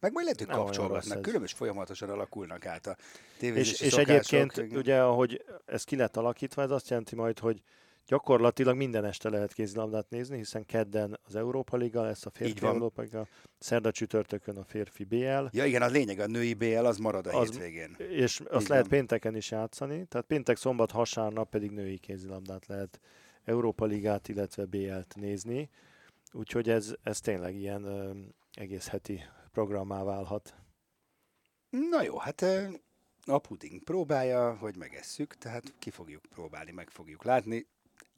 meg 0.00 0.12
majd 0.12 0.24
lehet, 0.24 0.38
hogy 0.38 0.46
kapcsolgatnak, 0.46 1.22
különös 1.22 1.52
folyamatosan 1.52 2.10
alakulnak 2.10 2.66
át 2.66 2.86
a 2.86 2.96
tévézési 3.38 3.84
És, 3.84 3.92
és 3.92 3.98
egyébként 3.98 4.58
ugye, 4.58 5.02
ahogy 5.02 5.44
ez 5.66 5.84
ki 5.84 5.96
lett 5.96 6.16
alakítva, 6.16 6.62
ez 6.62 6.70
azt 6.70 6.88
jelenti 6.88 7.14
majd, 7.14 7.38
hogy 7.38 7.62
gyakorlatilag 8.06 8.76
minden 8.76 9.04
este 9.04 9.28
lehet 9.28 9.52
kézilabdát 9.52 10.10
nézni, 10.10 10.36
hiszen 10.36 10.66
kedden 10.66 11.18
az 11.22 11.34
Európa 11.34 11.76
Liga 11.76 12.02
lesz, 12.02 12.26
a 12.26 12.30
férfi 12.30 12.66
Európa 12.66 13.02
Liga, 13.02 13.26
szerda 13.58 13.90
csütörtökön 13.90 14.56
a 14.56 14.64
férfi 14.64 15.04
BL. 15.04 15.44
Ja 15.50 15.64
igen, 15.64 15.82
a 15.82 15.86
lényeg, 15.86 16.18
a 16.18 16.26
női 16.26 16.54
BL 16.54 16.84
az 16.84 16.96
marad 16.96 17.26
a 17.26 17.38
az, 17.38 17.50
hétvégén. 17.50 17.96
És 17.98 18.40
azt 18.40 18.62
Így 18.62 18.68
lehet 18.68 18.88
van. 18.88 18.98
pénteken 18.98 19.36
is 19.36 19.50
játszani, 19.50 20.04
tehát 20.04 20.26
péntek, 20.26 20.56
szombat, 20.56 20.90
hasárnap 20.90 21.50
pedig 21.50 21.70
női 21.70 21.98
kézilabdát 21.98 22.66
lehet 22.66 23.00
Európa 23.44 23.84
Ligát, 23.84 24.28
illetve 24.28 24.64
BL-t 24.64 25.14
nézni. 25.14 25.70
Úgyhogy 26.32 26.70
ez, 26.70 26.94
ez 27.02 27.20
tényleg 27.20 27.54
ilyen 27.54 27.84
ö, 27.84 28.10
egész 28.52 28.88
heti 28.88 29.20
programmá 29.52 30.02
válhat. 30.02 30.54
Na 31.70 32.02
jó, 32.02 32.18
hát 32.18 32.44
a 33.26 33.38
puding 33.38 33.82
próbálja, 33.82 34.56
hogy 34.56 34.76
megesszük, 34.76 35.34
tehát 35.34 35.74
ki 35.78 35.90
fogjuk 35.90 36.22
próbálni, 36.28 36.70
meg 36.70 36.90
fogjuk 36.90 37.24
látni 37.24 37.66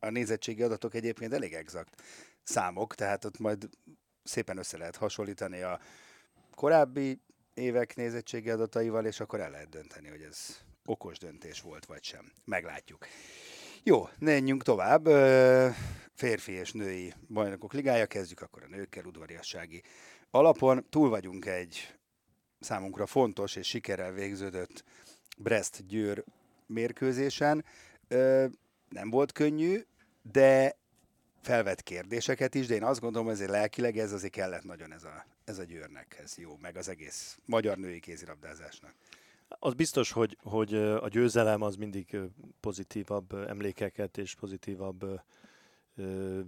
a 0.03 0.11
nézettségi 0.11 0.63
adatok 0.63 0.95
egyébként 0.95 1.33
elég 1.33 1.53
exakt 1.53 2.03
számok, 2.43 2.95
tehát 2.95 3.25
ott 3.25 3.39
majd 3.39 3.69
szépen 4.23 4.57
össze 4.57 4.79
lehet 4.79 4.97
hasonlítani 4.97 5.61
a 5.61 5.81
korábbi 6.55 7.21
évek 7.55 7.97
nézettségi 7.97 8.51
adataival, 8.51 9.07
és 9.07 9.21
akkor 9.21 9.41
el 9.41 9.51
lehet 9.51 9.69
dönteni, 9.69 10.09
hogy 10.09 10.23
ez 10.23 10.61
okos 10.85 11.19
döntés 11.19 11.61
volt, 11.61 11.87
vagy 11.87 12.05
sem. 12.05 12.33
Meglátjuk. 12.45 13.07
Jó, 13.83 14.09
menjünk 14.19 14.63
tovább. 14.63 15.07
Férfi 16.15 16.53
és 16.53 16.73
női 16.73 17.15
bajnokok 17.29 17.73
ligája, 17.73 18.07
kezdjük 18.07 18.41
akkor 18.41 18.63
a 18.63 18.69
nőkkel 18.69 19.05
udvariassági 19.05 19.83
alapon. 20.31 20.87
Túl 20.91 21.09
vagyunk 21.09 21.47
egy 21.47 21.95
számunkra 22.61 23.07
fontos 23.07 23.57
és 23.57 23.69
sikerrel 23.69 24.13
végződött 24.13 24.85
Brest-Győr 25.39 26.25
mérkőzésen. 26.67 27.65
Nem 28.89 29.11
volt 29.11 29.33
könnyű, 29.33 29.81
de 30.23 30.77
felvett 31.43 31.83
kérdéseket 31.83 32.55
is, 32.55 32.67
de 32.67 32.75
én 32.75 32.85
azt 32.85 33.01
gondolom, 33.01 33.27
hogy 33.27 33.37
ezért 33.37 33.51
lelkileg 33.51 33.99
ez 33.99 34.13
azért 34.13 34.33
kellett 34.33 34.65
nagyon 34.65 34.93
ez 34.93 35.05
a, 35.05 35.27
ez 35.45 35.59
a 35.59 35.65
győrnek, 35.65 36.19
ez 36.23 36.39
jó, 36.39 36.59
meg 36.61 36.77
az 36.77 36.89
egész 36.89 37.39
magyar 37.45 37.77
női 37.77 38.01
kézirabdázásnak. 38.01 38.95
Az 39.59 39.75
biztos, 39.75 40.13
hogy, 40.13 40.39
hogy 40.43 40.75
a 40.75 41.09
győzelem 41.09 41.63
az 41.63 41.77
mindig 41.77 42.17
pozitívabb 42.61 43.33
emlékeket 43.33 44.19
és 44.19 44.35
pozitívabb 44.35 45.21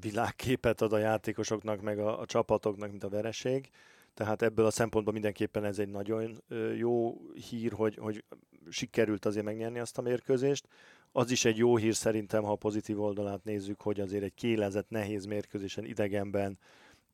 világképet 0.01 0.81
ad 0.81 0.93
a 0.93 0.99
játékosoknak, 0.99 1.81
meg 1.81 1.99
a, 1.99 2.21
a 2.21 2.27
csapatoknak, 2.27 2.91
mint 2.91 3.05
a 3.05 3.09
vereség. 3.09 3.71
Tehát 4.15 4.43
ebből 4.43 4.67
a 4.67 4.71
szempontból 4.71 5.13
mindenképpen 5.13 5.65
ez 5.65 5.79
egy 5.79 5.89
nagyon 5.89 6.43
jó 6.77 7.21
hír, 7.51 7.73
hogy, 7.73 7.97
hogy 7.97 8.25
sikerült 8.71 9.25
azért 9.25 9.45
megnyerni 9.45 9.79
azt 9.79 9.99
a 9.99 10.03
mérkőzést. 10.03 10.69
Az 11.17 11.31
is 11.31 11.45
egy 11.45 11.57
jó 11.57 11.77
hír 11.77 11.95
szerintem, 11.95 12.43
ha 12.43 12.53
a 12.53 12.57
pozitív 12.57 13.01
oldalát 13.01 13.45
nézzük, 13.45 13.81
hogy 13.81 14.01
azért 14.01 14.23
egy 14.23 14.35
kélezett, 14.35 14.89
nehéz 14.89 15.25
mérkőzésen 15.25 15.85
idegenben 15.85 16.59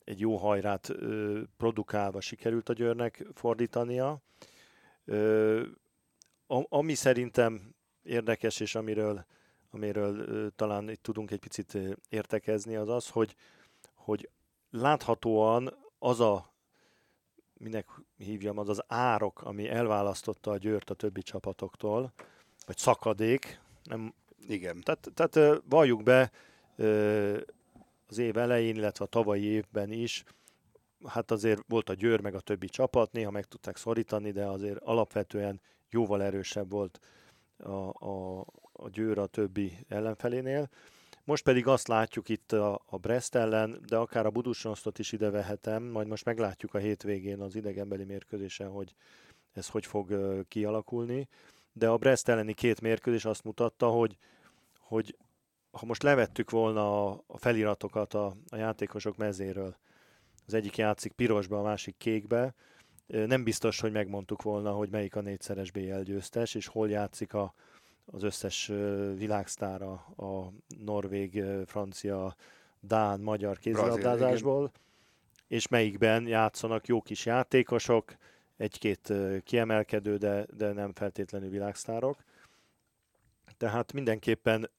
egy 0.05 0.21
jó 0.21 0.37
hajrát 0.37 0.89
ö, 0.89 1.41
produkálva 1.57 2.21
sikerült 2.21 2.69
a 2.69 2.73
Győrnek 2.73 3.27
fordítania. 3.35 4.23
Ö, 5.05 5.63
ami 6.47 6.95
szerintem 6.95 7.75
érdekes, 8.03 8.61
és 8.61 8.75
amiről, 8.75 9.27
amiről 9.71 10.19
ö, 10.19 10.49
talán 10.57 10.91
itt 10.91 11.03
tudunk 11.03 11.31
egy 11.31 11.41
picit 11.41 11.79
értekezni, 12.09 12.77
az 12.77 12.89
az, 12.89 13.09
hogy, 13.09 13.35
hogy 13.95 14.31
láthatóan 14.71 15.77
az 15.99 16.21
a 16.21 16.55
minek 17.53 17.87
hívjam, 18.17 18.59
az 18.59 18.69
az 18.69 18.83
árok, 18.87 19.43
ami 19.43 19.69
elválasztotta 19.69 20.51
a 20.51 20.59
Győrt 20.59 20.91
a 20.91 20.95
többi 20.95 21.23
csapatoktól, 21.23 22.13
vagy 22.67 22.77
szakadék, 22.77 23.61
nem, 23.85 24.15
Igen. 24.49 24.81
Tehát, 24.81 25.11
tehát 25.15 25.63
valljuk 25.69 26.03
be, 26.03 26.31
az 28.09 28.19
év 28.19 28.37
elején, 28.37 28.75
illetve 28.75 29.05
a 29.05 29.09
tavalyi 29.09 29.45
évben 29.45 29.93
is, 29.93 30.25
hát 31.07 31.31
azért 31.31 31.63
volt 31.69 31.89
a 31.89 31.95
Győr 31.95 32.21
meg 32.21 32.35
a 32.35 32.41
többi 32.41 32.69
csapat, 32.69 33.13
néha 33.13 33.31
meg 33.31 33.45
tudták 33.45 33.77
szorítani, 33.77 34.31
de 34.31 34.45
azért 34.45 34.79
alapvetően 34.79 35.61
jóval 35.91 36.23
erősebb 36.23 36.71
volt 36.71 37.01
a, 37.57 38.07
a, 38.07 38.41
a 38.73 38.89
Győr 38.89 39.19
a 39.19 39.27
többi 39.27 39.73
ellenfelénél. 39.89 40.69
Most 41.25 41.45
pedig 41.45 41.67
azt 41.67 41.89
látjuk 41.89 42.29
itt 42.29 42.53
a, 42.53 42.83
a 42.87 42.97
Brest 42.97 43.35
ellen, 43.35 43.81
de 43.87 43.97
akár 43.97 44.27
a 44.27 44.31
Budusnosztot 44.31 44.99
is 44.99 45.13
ide 45.13 45.31
vehetem, 45.31 45.83
majd 45.83 46.07
most 46.07 46.25
meglátjuk 46.25 46.75
a 46.75 46.79
hétvégén 46.79 47.41
az 47.41 47.55
idegenbeli 47.55 48.05
mérkőzésen, 48.05 48.69
hogy 48.69 48.95
ez 49.53 49.69
hogy 49.69 49.87
fog 49.87 50.15
kialakulni 50.49 51.29
de 51.73 51.89
a 51.89 51.97
Brest 51.97 52.29
elleni 52.29 52.53
két 52.53 52.81
mérkőzés 52.81 53.25
azt 53.25 53.45
mutatta, 53.45 53.89
hogy, 53.89 54.17
hogy 54.79 55.17
ha 55.71 55.87
most 55.87 56.03
levettük 56.03 56.51
volna 56.51 57.11
a, 57.11 57.23
feliratokat 57.37 58.15
a, 58.15 58.35
a 58.49 58.57
játékosok 58.57 59.17
mezéről, 59.17 59.77
az 60.47 60.55
egyik 60.55 60.77
játszik 60.77 61.13
pirosba, 61.13 61.59
a 61.59 61.63
másik 61.63 61.95
kékbe, 61.99 62.55
nem 63.07 63.45
biztos, 63.45 63.81
hogy 63.81 63.93
megmondtuk 63.93 64.43
volna, 64.43 64.73
hogy 64.73 64.91
melyik 64.91 65.17
a 65.17 65.21
négyszeres 65.21 65.71
BL 65.71 66.01
győztes, 66.01 66.55
és 66.55 66.67
hol 66.67 66.91
játszik 66.91 67.35
a, 67.35 67.55
az 68.05 68.23
összes 68.23 68.67
világsztára 69.17 69.93
a 70.17 70.53
norvég, 70.85 71.45
francia, 71.67 72.35
dán, 72.81 73.21
magyar 73.21 73.59
kézilabdázásból, 73.59 74.71
és 75.49 75.69
melyikben 75.69 76.27
játszanak 76.27 76.87
jó 76.87 77.03
kis 77.03 77.27
játékosok, 77.27 78.17
egy-két 78.61 79.13
kiemelkedő, 79.45 80.17
de, 80.17 80.47
de 80.57 80.73
nem 80.73 80.93
feltétlenül 80.93 81.51
világsztárok. 81.51 82.25
Tehát 83.57 83.93
mindenképpen 83.93 84.71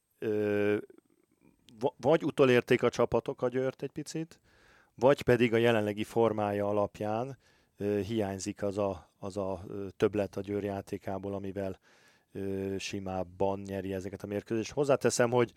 vagy 1.98 2.24
utolérték 2.24 2.84
a 2.84 2.90
csapatok 2.90 3.42
a 3.42 3.48
Győrt 3.48 3.82
egy 3.82 3.92
picit, 3.92 4.40
vagy 4.96 5.22
pedig 5.22 5.54
a 5.54 5.58
jelenlegi 5.58 6.04
formája 6.04 6.68
alapján 6.68 7.38
hiányzik 8.06 8.64
az 8.64 8.78
a, 8.78 9.10
az 9.20 9.38
a 9.38 9.66
többlet 9.98 10.38
a 10.38 10.42
Győr 10.42 10.64
játékából, 10.64 11.34
amivel 11.34 11.80
simábban 12.78 13.60
nyeri 13.60 13.94
ezeket 13.94 14.24
a 14.24 14.28
mérkőzést. 14.28 14.72
Hozzáteszem, 14.72 15.32
hogy, 15.32 15.54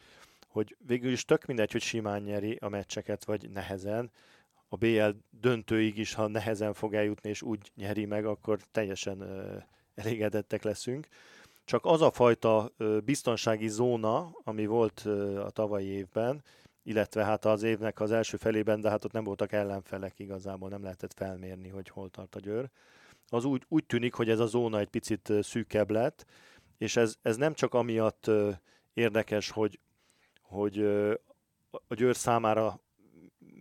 hogy 0.48 0.76
végül 0.86 1.12
is 1.12 1.24
tök 1.24 1.44
mindegy, 1.44 1.72
hogy 1.72 1.82
simán 1.82 2.22
nyeri 2.22 2.58
a 2.60 2.68
meccseket, 2.68 3.24
vagy 3.24 3.50
nehezen 3.50 4.10
a 4.74 4.76
BL 4.76 5.08
döntőig 5.30 5.98
is, 5.98 6.14
ha 6.14 6.26
nehezen 6.26 6.72
fog 6.72 6.94
eljutni 6.94 7.28
és 7.28 7.42
úgy 7.42 7.70
nyeri 7.74 8.04
meg, 8.04 8.26
akkor 8.26 8.58
teljesen 8.70 9.24
elégedettek 9.94 10.62
leszünk. 10.62 11.06
Csak 11.64 11.84
az 11.84 12.02
a 12.02 12.10
fajta 12.10 12.72
biztonsági 13.04 13.68
zóna, 13.68 14.30
ami 14.44 14.66
volt 14.66 15.00
a 15.44 15.50
tavalyi 15.50 15.86
évben, 15.86 16.42
illetve 16.82 17.24
hát 17.24 17.44
az 17.44 17.62
évnek 17.62 18.00
az 18.00 18.10
első 18.10 18.36
felében, 18.36 18.80
de 18.80 18.90
hát 18.90 19.04
ott 19.04 19.12
nem 19.12 19.24
voltak 19.24 19.52
ellenfelek 19.52 20.18
igazából, 20.18 20.68
nem 20.68 20.82
lehetett 20.82 21.12
felmérni, 21.12 21.68
hogy 21.68 21.88
hol 21.88 22.10
tart 22.10 22.34
a 22.34 22.40
győr. 22.40 22.70
Az 23.28 23.44
úgy, 23.44 23.64
úgy 23.68 23.84
tűnik, 23.86 24.14
hogy 24.14 24.30
ez 24.30 24.38
a 24.38 24.46
zóna 24.46 24.78
egy 24.78 24.88
picit 24.88 25.32
szűkebb 25.42 25.90
lett, 25.90 26.24
és 26.78 26.96
ez, 26.96 27.14
ez 27.22 27.36
nem 27.36 27.54
csak 27.54 27.74
amiatt 27.74 28.30
érdekes, 28.92 29.50
hogy, 29.50 29.80
hogy 30.42 30.78
a 31.70 31.94
győr 31.94 32.16
számára 32.16 32.83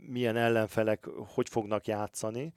milyen 0.07 0.37
ellenfelek 0.37 1.05
hogy 1.27 1.49
fognak 1.49 1.87
játszani, 1.87 2.53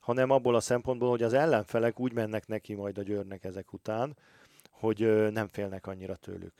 hanem 0.00 0.30
abból 0.30 0.54
a 0.54 0.60
szempontból, 0.60 1.10
hogy 1.10 1.22
az 1.22 1.32
ellenfelek 1.32 2.00
úgy 2.00 2.12
mennek 2.12 2.46
neki 2.46 2.74
majd 2.74 2.98
a 2.98 3.02
győrnek 3.02 3.44
ezek 3.44 3.72
után, 3.72 4.16
hogy 4.70 5.30
nem 5.32 5.48
félnek 5.48 5.86
annyira 5.86 6.14
tőlük. 6.14 6.52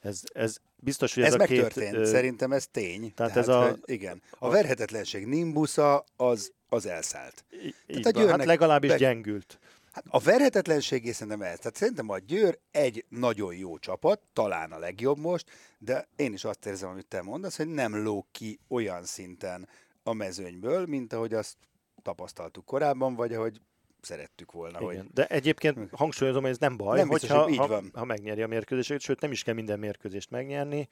Ez, 0.00 0.22
ez 0.32 0.56
biztos, 0.76 1.14
hogy 1.14 1.22
ez, 1.22 1.28
ez 1.28 1.34
a 1.34 1.38
megtörtént, 1.38 1.96
két, 1.96 2.04
szerintem 2.04 2.52
ez 2.52 2.66
tény. 2.66 3.14
Tehát, 3.14 3.32
tehát 3.32 3.36
ez 3.36 3.48
a, 3.48 3.76
igen. 3.84 4.22
A, 4.38 4.48
verhetetlenség 4.48 5.26
nimbusza 5.26 6.04
az, 6.16 6.52
az 6.68 6.86
elszállt. 6.86 7.44
Így, 7.86 8.00
tehát 8.02 8.28
a 8.28 8.30
hát 8.30 8.44
legalábbis 8.44 8.90
be, 8.90 8.96
gyengült. 8.96 9.58
Hát 9.92 10.04
a 10.08 10.18
verhetetlenség 10.18 11.12
szerintem 11.12 11.42
ez. 11.42 11.58
Tehát 11.58 11.76
szerintem 11.76 12.08
a 12.08 12.18
Győr 12.18 12.58
egy 12.70 13.04
nagyon 13.08 13.54
jó 13.54 13.78
csapat, 13.78 14.20
talán 14.32 14.72
a 14.72 14.78
legjobb 14.78 15.18
most, 15.18 15.50
de 15.78 16.08
én 16.16 16.32
is 16.32 16.44
azt 16.44 16.66
érzem, 16.66 16.88
amit 16.88 17.06
te 17.06 17.22
mondasz, 17.22 17.56
hogy 17.56 17.68
nem 17.68 18.02
lóg 18.02 18.24
ki 18.30 18.58
olyan 18.68 19.04
szinten 19.04 19.68
a 20.02 20.12
mezőnyből, 20.12 20.86
mint 20.86 21.12
ahogy 21.12 21.34
azt 21.34 21.56
tapasztaltuk 22.02 22.64
korábban, 22.64 23.14
vagy 23.14 23.34
ahogy 23.34 23.60
szerettük 24.00 24.52
volna. 24.52 24.80
Igen. 24.80 25.02
Hogy... 25.02 25.12
De 25.12 25.26
egyébként 25.26 25.78
hangsúlyozom, 25.92 26.42
hogy 26.42 26.50
ez 26.50 26.58
nem 26.58 26.76
baj, 26.76 26.98
Nem 26.98 27.08
biztos, 27.08 27.28
hogyha, 27.28 27.42
hogy 27.42 27.52
így 27.52 27.58
ha, 27.58 27.66
van. 27.66 27.90
ha 27.94 28.04
megnyeri 28.04 28.42
a 28.42 28.46
mérkőzését, 28.46 29.00
sőt 29.00 29.20
nem 29.20 29.30
is 29.30 29.42
kell 29.42 29.54
minden 29.54 29.78
mérkőzést 29.78 30.30
megnyerni, 30.30 30.88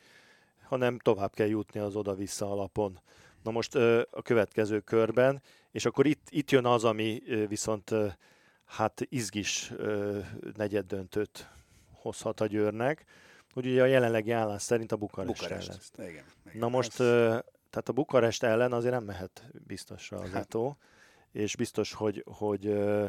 hanem 0.62 0.98
tovább 0.98 1.34
kell 1.34 1.46
jutni 1.46 1.80
az 1.80 1.96
oda-vissza 1.96 2.50
alapon. 2.50 3.00
Na 3.42 3.50
most 3.50 3.74
a 4.10 4.22
következő 4.22 4.80
körben, 4.80 5.42
és 5.70 5.84
akkor 5.84 6.06
itt, 6.06 6.26
itt 6.28 6.50
jön 6.50 6.66
az, 6.66 6.84
ami 6.84 7.22
viszont 7.48 7.94
hát 8.70 9.06
izgis 9.08 9.72
negyed 10.56 10.86
döntőt 10.86 11.50
hozhat 11.92 12.40
a 12.40 12.46
Győrnek, 12.46 13.04
hogy 13.52 13.66
ugye 13.66 13.82
a 13.82 13.86
jelenlegi 13.86 14.30
állás 14.30 14.62
szerint 14.62 14.92
a 14.92 14.96
Bukarest, 14.96 15.40
Bukarest. 15.40 15.92
ellen. 15.96 16.10
Igen, 16.10 16.24
igen. 16.46 16.58
Na 16.58 16.68
most, 16.68 16.96
tehát 17.70 17.88
a 17.88 17.92
Bukarest 17.92 18.42
ellen 18.42 18.72
azért 18.72 18.92
nem 18.92 19.04
mehet 19.04 19.50
biztosra 19.66 20.18
az 20.18 20.30
Hát. 20.30 20.56
És 21.32 21.56
biztos, 21.56 21.92
hogy, 21.92 22.24
hogy 22.26 22.66
ö, 22.66 23.06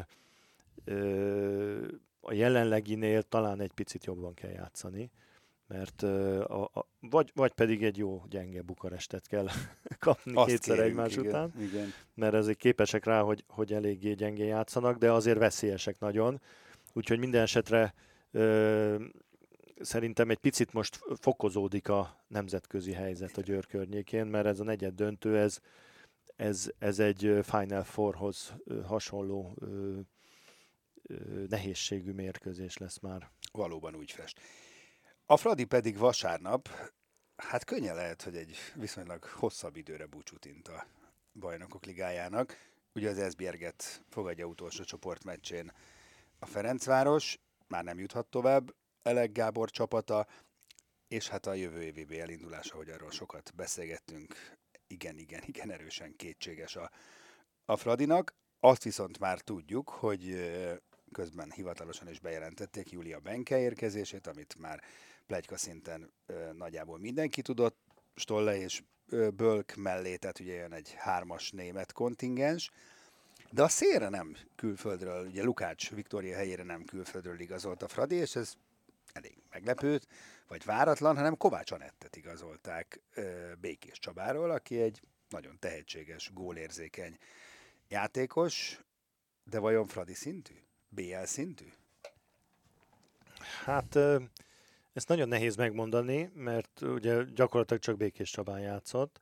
ö, 0.84 1.86
a 2.20 2.32
jelenleginél 2.32 3.22
talán 3.22 3.60
egy 3.60 3.72
picit 3.72 4.04
jobban 4.04 4.34
kell 4.34 4.50
játszani, 4.50 5.10
mert 5.72 6.02
a, 6.02 6.62
a, 6.62 6.86
vagy, 7.00 7.30
vagy 7.34 7.52
pedig 7.52 7.82
egy 7.82 7.96
jó 7.96 8.24
gyenge 8.28 8.62
Bukarestet 8.62 9.26
kell 9.26 9.48
kapni 9.98 10.34
Azt 10.34 10.48
kétszer 10.48 10.76
kérjük, 10.76 10.92
egymás 10.92 11.12
igen, 11.12 11.26
után, 11.26 11.52
Igen. 11.60 11.92
mert 12.14 12.34
ezek 12.34 12.56
képesek 12.56 13.04
rá, 13.04 13.20
hogy, 13.20 13.44
hogy 13.48 13.72
eléggé 13.72 14.12
gyengén 14.12 14.46
játszanak, 14.46 14.96
de 14.98 15.12
azért 15.12 15.38
veszélyesek 15.38 15.98
nagyon. 15.98 16.40
Úgyhogy 16.92 17.18
minden 17.18 17.42
esetre 17.42 17.94
ö, 18.30 19.04
szerintem 19.80 20.30
egy 20.30 20.38
picit 20.38 20.72
most 20.72 21.00
fokozódik 21.20 21.88
a 21.88 22.24
nemzetközi 22.28 22.92
helyzet 22.92 23.36
a 23.36 23.40
Győr 23.40 23.66
környékén, 23.66 24.26
mert 24.26 24.46
ez 24.46 24.60
a 24.60 24.64
negyed 24.64 24.94
döntő, 24.94 25.38
ez, 25.38 25.58
ez, 26.36 26.70
ez 26.78 26.98
egy 26.98 27.38
Final 27.42 27.84
Fourhoz 27.84 28.54
hasonló 28.84 29.54
ö, 29.60 29.98
ö, 31.02 31.14
nehézségű 31.48 32.12
mérkőzés 32.12 32.76
lesz 32.76 32.98
már. 32.98 33.30
Valóban 33.52 33.94
úgy 33.94 34.10
fest. 34.10 34.40
A 35.26 35.36
Fradi 35.36 35.64
pedig 35.64 35.98
vasárnap, 35.98 36.68
hát 37.36 37.64
könnyen 37.64 37.94
lehet, 37.94 38.22
hogy 38.22 38.36
egy 38.36 38.56
viszonylag 38.74 39.24
hosszabb 39.24 39.76
időre 39.76 40.06
búcsút 40.06 40.44
int 40.44 40.68
a 40.68 40.86
bajnokok 41.32 41.84
ligájának. 41.84 42.56
Ugye 42.94 43.10
az 43.10 43.18
Esbjerget 43.18 44.04
fogadja 44.08 44.46
utolsó 44.46 44.84
csoportmeccsén 44.84 45.72
a 46.38 46.46
Ferencváros, 46.46 47.38
már 47.68 47.84
nem 47.84 47.98
juthat 47.98 48.26
tovább, 48.26 48.74
Elek 49.02 49.32
Gábor 49.32 49.70
csapata, 49.70 50.26
és 51.08 51.28
hát 51.28 51.46
a 51.46 51.54
jövő 51.54 51.82
évi 51.82 52.04
BL 52.04 52.46
hogy 52.68 52.90
arról 52.90 53.10
sokat 53.10 53.52
beszélgettünk, 53.54 54.56
igen, 54.86 55.18
igen, 55.18 55.42
igen 55.46 55.70
erősen 55.70 56.16
kétséges 56.16 56.76
a, 56.76 56.90
a 57.64 57.76
Fradinak. 57.76 58.34
Azt 58.60 58.82
viszont 58.82 59.18
már 59.18 59.40
tudjuk, 59.40 59.88
hogy 59.88 60.50
közben 61.12 61.50
hivatalosan 61.50 62.08
is 62.08 62.20
bejelentették 62.20 62.90
Júlia 62.90 63.18
Benke 63.18 63.58
érkezését, 63.58 64.26
amit 64.26 64.56
már 64.58 64.82
plegyka 65.26 65.56
szinten 65.56 66.12
ö, 66.26 66.52
nagyjából 66.52 66.98
mindenki 66.98 67.42
tudott, 67.42 67.78
Stolle 68.14 68.56
és 68.56 68.82
ö, 69.08 69.30
Bölk 69.30 69.74
mellé, 69.74 70.16
tehát 70.16 70.40
ugye 70.40 70.54
jön 70.54 70.72
egy 70.72 70.94
hármas 70.96 71.50
német 71.50 71.92
kontingens, 71.92 72.70
de 73.50 73.62
a 73.62 73.68
szélre 73.68 74.08
nem 74.08 74.36
külföldről, 74.56 75.26
ugye 75.26 75.42
Lukács 75.42 75.90
Viktória 75.90 76.36
helyére 76.36 76.62
nem 76.62 76.84
külföldről 76.84 77.40
igazolt 77.40 77.82
a 77.82 77.88
Fradi, 77.88 78.14
és 78.14 78.36
ez 78.36 78.54
elég 79.12 79.36
meglepő, 79.50 80.00
vagy 80.48 80.64
váratlan, 80.64 81.16
hanem 81.16 81.36
Kovács 81.36 81.70
Anettet 81.70 82.16
igazolták 82.16 83.00
ö, 83.14 83.52
Békés 83.60 83.98
Csabáról, 83.98 84.50
aki 84.50 84.80
egy 84.80 85.02
nagyon 85.28 85.56
tehetséges, 85.58 86.30
gólérzékeny 86.34 87.18
játékos, 87.88 88.80
de 89.44 89.58
vajon 89.58 89.86
Fradi 89.86 90.14
szintű? 90.14 90.54
BL 90.94 91.24
szintű? 91.24 91.64
Hát 93.64 93.96
ezt 94.92 95.08
nagyon 95.08 95.28
nehéz 95.28 95.56
megmondani, 95.56 96.30
mert 96.34 96.80
ugye 96.80 97.22
gyakorlatilag 97.34 97.82
csak 97.82 97.96
Békés 97.96 98.30
Csabán 98.30 98.60
játszott, 98.60 99.20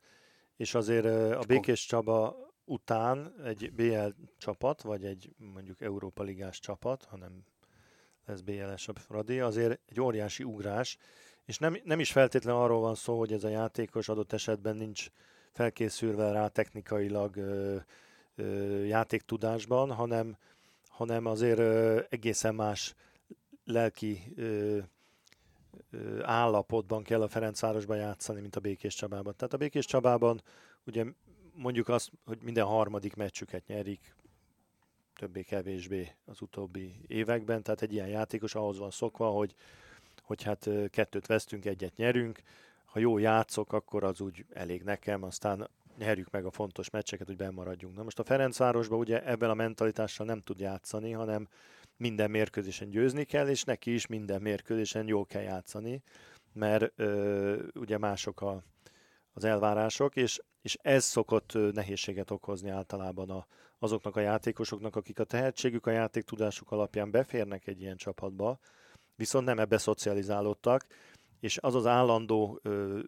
és 0.55 0.73
azért 0.73 1.05
a 1.35 1.43
Békés 1.47 1.85
Csaba 1.85 2.35
után 2.65 3.33
egy 3.45 3.73
BL 3.73 4.07
csapat, 4.37 4.81
vagy 4.81 5.05
egy 5.05 5.31
mondjuk 5.37 5.81
Európa 5.81 6.23
Ligás 6.23 6.59
csapat, 6.59 7.03
hanem 7.03 7.45
lesz 8.25 8.41
BL-es 8.41 8.87
a 8.87 8.93
Fradi, 8.93 9.39
azért 9.39 9.79
egy 9.89 10.01
óriási 10.01 10.43
ugrás, 10.43 10.97
és 11.45 11.57
nem, 11.57 11.77
nem 11.83 11.99
is 11.99 12.11
feltétlenül 12.11 12.61
arról 12.61 12.79
van 12.79 12.95
szó, 12.95 13.19
hogy 13.19 13.33
ez 13.33 13.43
a 13.43 13.49
játékos 13.49 14.09
adott 14.09 14.33
esetben 14.33 14.75
nincs 14.75 15.07
felkészülve 15.51 16.31
rá 16.31 16.47
technikailag 16.47 17.35
ö, 17.35 17.77
ö, 18.35 18.83
játéktudásban, 18.83 19.91
hanem, 19.93 20.37
hanem 21.01 21.25
azért 21.25 21.59
egészen 22.11 22.55
más 22.55 22.95
lelki 23.65 24.33
állapotban 26.21 27.03
kell 27.03 27.21
a 27.21 27.27
Ferencvárosban 27.27 27.97
játszani, 27.97 28.41
mint 28.41 28.55
a 28.55 28.59
Békés 28.59 28.95
Csabában. 28.95 29.33
Tehát 29.37 29.53
a 29.53 29.57
Békés 29.57 29.85
Csabában 29.85 30.41
ugye 30.85 31.05
mondjuk 31.53 31.87
azt, 31.87 32.11
hogy 32.25 32.37
minden 32.41 32.65
harmadik 32.65 33.15
meccsüket 33.15 33.67
nyerik, 33.67 34.15
többé-kevésbé 35.15 36.15
az 36.25 36.41
utóbbi 36.41 36.95
években, 37.07 37.63
tehát 37.63 37.81
egy 37.81 37.93
ilyen 37.93 38.07
játékos 38.07 38.55
ahhoz 38.55 38.77
van 38.77 38.91
szokva, 38.91 39.29
hogy, 39.29 39.55
hogy 40.21 40.43
hát 40.43 40.69
kettőt 40.89 41.27
vesztünk, 41.27 41.65
egyet 41.65 41.95
nyerünk, 41.95 42.41
ha 42.85 42.99
jó 42.99 43.17
játszok, 43.17 43.73
akkor 43.73 44.03
az 44.03 44.21
úgy 44.21 44.45
elég 44.53 44.83
nekem, 44.83 45.23
aztán 45.23 45.69
nyerjük 46.01 46.29
meg 46.29 46.45
a 46.45 46.51
fontos 46.51 46.89
meccseket, 46.89 47.27
hogy 47.27 47.35
bemaradjunk. 47.35 47.95
Na 47.95 48.03
most 48.03 48.19
a 48.19 48.23
Ferencvárosban 48.23 48.99
ugye 48.99 49.25
ebben 49.25 49.49
a 49.49 49.53
mentalitással 49.53 50.25
nem 50.25 50.41
tud 50.41 50.59
játszani, 50.59 51.11
hanem 51.11 51.47
minden 51.97 52.31
mérkőzésen 52.31 52.89
győzni 52.89 53.23
kell, 53.23 53.47
és 53.47 53.63
neki 53.63 53.93
is 53.93 54.07
minden 54.07 54.41
mérkőzésen 54.41 55.07
jól 55.07 55.25
kell 55.25 55.41
játszani, 55.41 56.03
mert 56.53 56.91
ö, 56.95 57.63
ugye 57.73 57.97
mások 57.97 58.41
a, 58.41 58.63
az 59.33 59.43
elvárások, 59.43 60.15
és, 60.15 60.39
és 60.61 60.77
ez 60.81 61.03
szokott 61.03 61.73
nehézséget 61.73 62.31
okozni 62.31 62.69
általában 62.69 63.29
a, 63.29 63.45
azoknak 63.79 64.15
a 64.15 64.19
játékosoknak, 64.19 64.95
akik 64.95 65.19
a 65.19 65.23
tehetségük, 65.23 65.85
a 65.85 65.91
játéktudásuk 65.91 66.71
alapján 66.71 67.11
beférnek 67.11 67.67
egy 67.67 67.81
ilyen 67.81 67.97
csapatba, 67.97 68.59
viszont 69.15 69.45
nem 69.45 69.59
ebbe 69.59 69.77
szocializálódtak, 69.77 70.85
és 71.41 71.57
az 71.57 71.75
az 71.75 71.85
állandó 71.85 72.59
ö, 72.63 72.99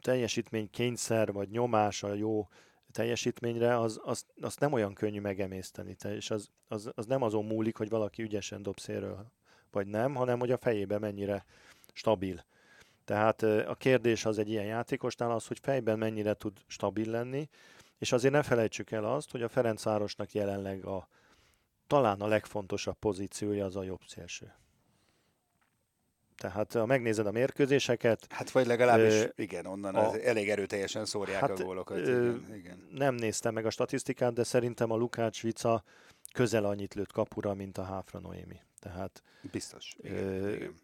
teljesítmény 0.00 0.70
kényszer, 0.70 1.32
vagy 1.32 1.50
nyomás 1.50 2.02
a 2.02 2.14
jó 2.14 2.48
teljesítményre, 2.92 3.78
az, 3.78 4.00
az, 4.04 4.26
az 4.40 4.56
nem 4.56 4.72
olyan 4.72 4.94
könnyű 4.94 5.20
megemészteni. 5.20 5.94
Te- 5.94 6.14
És 6.14 6.30
az, 6.30 6.50
az, 6.68 6.90
az 6.94 7.06
nem 7.06 7.22
azon 7.22 7.44
múlik, 7.44 7.76
hogy 7.76 7.88
valaki 7.88 8.22
ügyesen 8.22 8.62
dob 8.62 8.78
szélről, 8.78 9.26
vagy 9.70 9.86
nem, 9.86 10.14
hanem 10.14 10.38
hogy 10.38 10.50
a 10.50 10.56
fejében 10.56 11.00
mennyire 11.00 11.44
stabil. 11.92 12.44
Tehát 13.04 13.42
a 13.42 13.74
kérdés 13.74 14.24
az 14.24 14.38
egy 14.38 14.48
ilyen 14.48 14.64
játékosnál 14.64 15.30
az, 15.30 15.46
hogy 15.46 15.58
fejben 15.58 15.98
mennyire 15.98 16.34
tud 16.34 16.58
stabil 16.66 17.10
lenni, 17.10 17.48
és 17.98 18.12
azért 18.12 18.32
ne 18.32 18.42
felejtsük 18.42 18.90
el 18.90 19.04
azt, 19.04 19.30
hogy 19.30 19.42
a 19.42 19.48
Ferencvárosnak 19.48 20.32
jelenleg 20.32 20.84
a 20.84 21.08
talán 21.86 22.20
a 22.20 22.26
legfontosabb 22.26 22.96
pozíciója 22.98 23.64
az 23.64 23.76
a 23.76 23.82
jobb 23.82 24.00
szélső. 24.06 24.52
Tehát 26.42 26.72
ha 26.72 26.86
megnézed 26.86 27.26
a 27.26 27.30
mérkőzéseket, 27.30 28.26
Hát 28.28 28.50
vagy 28.50 28.66
legalábbis, 28.66 29.12
Ö, 29.14 29.24
igen, 29.36 29.66
onnan 29.66 29.94
a- 29.94 30.20
elég 30.20 30.50
erőteljesen 30.50 31.04
szórják 31.04 31.40
Hát, 31.40 31.50
a 31.60 31.64
gólokat. 31.64 31.98
ö, 31.98 32.28
igen, 32.28 32.54
igen. 32.54 32.86
nem 32.90 33.14
néztem 33.14 33.54
meg 33.54 33.66
a 33.66 33.70
statisztikát, 33.70 34.32
de 34.32 34.42
szerintem 34.44 34.90
a 34.90 34.96
Lukács 34.96 35.42
Vica 35.42 35.82
közel 36.32 36.64
annyit 36.64 36.94
lőtt 36.94 37.12
kapura, 37.12 37.54
mint 37.54 37.78
a 37.78 37.82
Háfra 37.82 38.18
Noémi. 38.18 38.60
Tehát, 38.78 39.22
Biztos. 39.52 39.94
Igen, 40.00 40.16
Ö, 40.24 40.52
igen. 40.54 40.74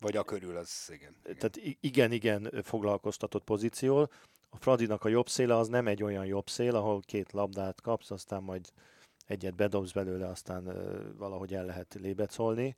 Vagy 0.00 0.16
a 0.16 0.24
körül, 0.24 0.56
az 0.56 0.88
igen. 0.92 1.14
igen. 1.24 1.36
tehát 1.38 1.56
i- 1.56 1.78
igen-igen 1.80 2.50
foglalkoztatott 2.62 3.44
pozíció. 3.44 4.10
A 4.50 4.56
Fradinak 4.56 5.04
a 5.04 5.08
jobb 5.08 5.28
széle 5.28 5.56
az 5.56 5.68
nem 5.68 5.86
egy 5.86 6.02
olyan 6.02 6.24
jobb 6.26 6.48
szél, 6.48 6.74
ahol 6.76 7.00
két 7.00 7.32
labdát 7.32 7.80
kapsz, 7.80 8.10
aztán 8.10 8.42
majd 8.42 8.66
egyet 9.26 9.54
bedobsz 9.54 9.92
belőle, 9.92 10.26
aztán 10.26 10.64
valahogy 11.16 11.54
el 11.54 11.64
lehet 11.64 11.94
lébecolni. 12.00 12.76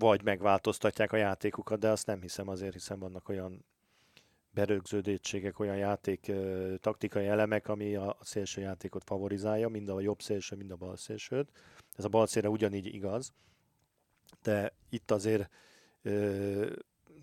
Vagy 0.00 0.22
megváltoztatják 0.22 1.12
a 1.12 1.16
játékukat, 1.16 1.78
de 1.78 1.88
azt 1.88 2.06
nem 2.06 2.20
hiszem 2.20 2.48
azért, 2.48 2.72
hiszen 2.72 2.98
vannak 2.98 3.28
olyan 3.28 3.64
berögződétségek, 4.50 5.58
olyan 5.58 5.76
játék 5.76 6.32
taktikai 6.80 7.26
elemek, 7.26 7.68
ami 7.68 7.94
a, 7.94 8.16
szélső 8.20 8.60
játékot 8.60 9.04
favorizálja, 9.04 9.68
mind 9.68 9.88
a 9.88 10.00
jobb 10.00 10.22
szélső, 10.22 10.56
mind 10.56 10.70
a 10.70 10.76
bal 10.76 10.96
szélsőt. 10.96 11.50
Ez 11.96 12.04
a 12.04 12.08
bal 12.08 12.26
szélre 12.26 12.48
ugyanígy 12.48 12.86
igaz, 12.86 13.32
de 14.42 14.72
itt 14.88 15.10
azért 15.10 15.50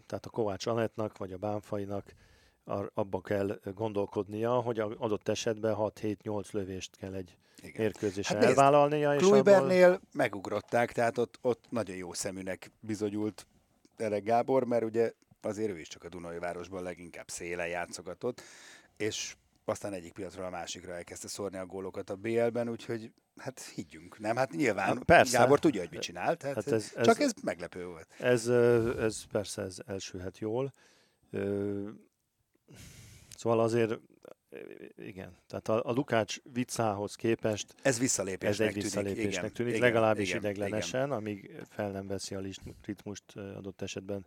tehát 0.05 0.25
a 0.25 0.29
Kovács 0.29 0.65
Anettnak, 0.65 1.17
vagy 1.17 1.31
a 1.31 1.37
Bánfainak 1.37 2.13
abba 2.93 3.21
kell 3.21 3.59
gondolkodnia, 3.75 4.51
hogy 4.51 4.79
adott 4.79 5.27
esetben 5.27 5.75
6-7-8 5.77 6.51
lövést 6.51 6.95
kell 6.95 7.13
egy 7.13 7.37
igen. 7.61 7.81
mérkőzésen 7.81 8.35
Hát 8.37 8.45
nézd, 8.45 8.57
elvállalnia, 8.57 9.15
és 9.15 9.21
abból, 9.21 9.41
Kluibernél 9.41 10.01
megugrották, 10.13 10.91
tehát 10.91 11.17
ott, 11.17 11.37
ott 11.41 11.65
nagyon 11.69 11.95
jó 11.95 12.13
szeműnek 12.13 12.71
bizonyult 12.79 13.47
Elek 13.97 14.23
Gábor, 14.23 14.63
mert 14.63 14.83
ugye 14.83 15.13
azért 15.41 15.71
ő 15.71 15.79
is 15.79 15.87
csak 15.87 16.03
a 16.03 16.09
Dunai 16.09 16.39
városban 16.39 16.83
leginkább 16.83 17.29
szélen 17.29 17.67
játszogatott, 17.67 18.41
és 18.97 19.35
aztán 19.65 19.93
egyik 19.93 20.13
piacról 20.13 20.45
a 20.45 20.49
másikra 20.49 20.93
elkezdte 20.93 21.27
szórni 21.27 21.57
a 21.57 21.65
gólokat 21.65 22.09
a 22.09 22.15
BL-ben, 22.15 22.69
úgyhogy 22.69 23.11
hát 23.37 23.61
higgyünk, 23.75 24.19
nem? 24.19 24.35
Hát 24.35 24.51
nyilván 24.51 24.85
Hát 24.85 25.03
persze. 25.03 25.37
Gábor 25.37 25.59
tudja, 25.59 25.81
hogy 25.81 25.91
mit 25.91 26.01
csinál, 26.01 26.35
tehát 26.35 26.55
Hát 26.55 26.67
ez- 26.67 26.93
ez- 26.95 27.05
csak 27.05 27.19
ez 27.19 27.31
meglepő 27.43 27.85
volt. 27.85 28.07
Ez, 28.19 28.47
ez 28.99 29.23
persze 29.31 29.61
ez 29.61 29.77
elsülhet 29.85 30.37
jól. 30.37 30.73
Szóval 33.35 33.59
azért, 33.59 33.99
ö, 34.49 34.59
igen, 34.97 35.35
tehát 35.47 35.67
a, 35.67 35.89
a 35.89 35.91
Lukács 35.91 36.37
vicához 36.53 37.15
képest 37.15 37.75
Ez 37.81 37.99
visszalépésnek 37.99 38.49
ez 38.53 38.59
egy 38.59 38.67
tűnik. 38.67 38.83
visszalépésnek 38.83 39.43
igen, 39.43 39.53
tűnik, 39.53 39.75
igen, 39.75 39.85
legalábbis 39.87 40.29
igen, 40.29 40.41
ideglenesen, 40.41 41.11
amíg 41.11 41.61
fel 41.69 41.91
nem 41.91 42.07
veszi 42.07 42.35
a 42.35 42.41
ritmust 42.85 43.23
ö, 43.35 43.55
adott 43.55 43.81
esetben 43.81 44.25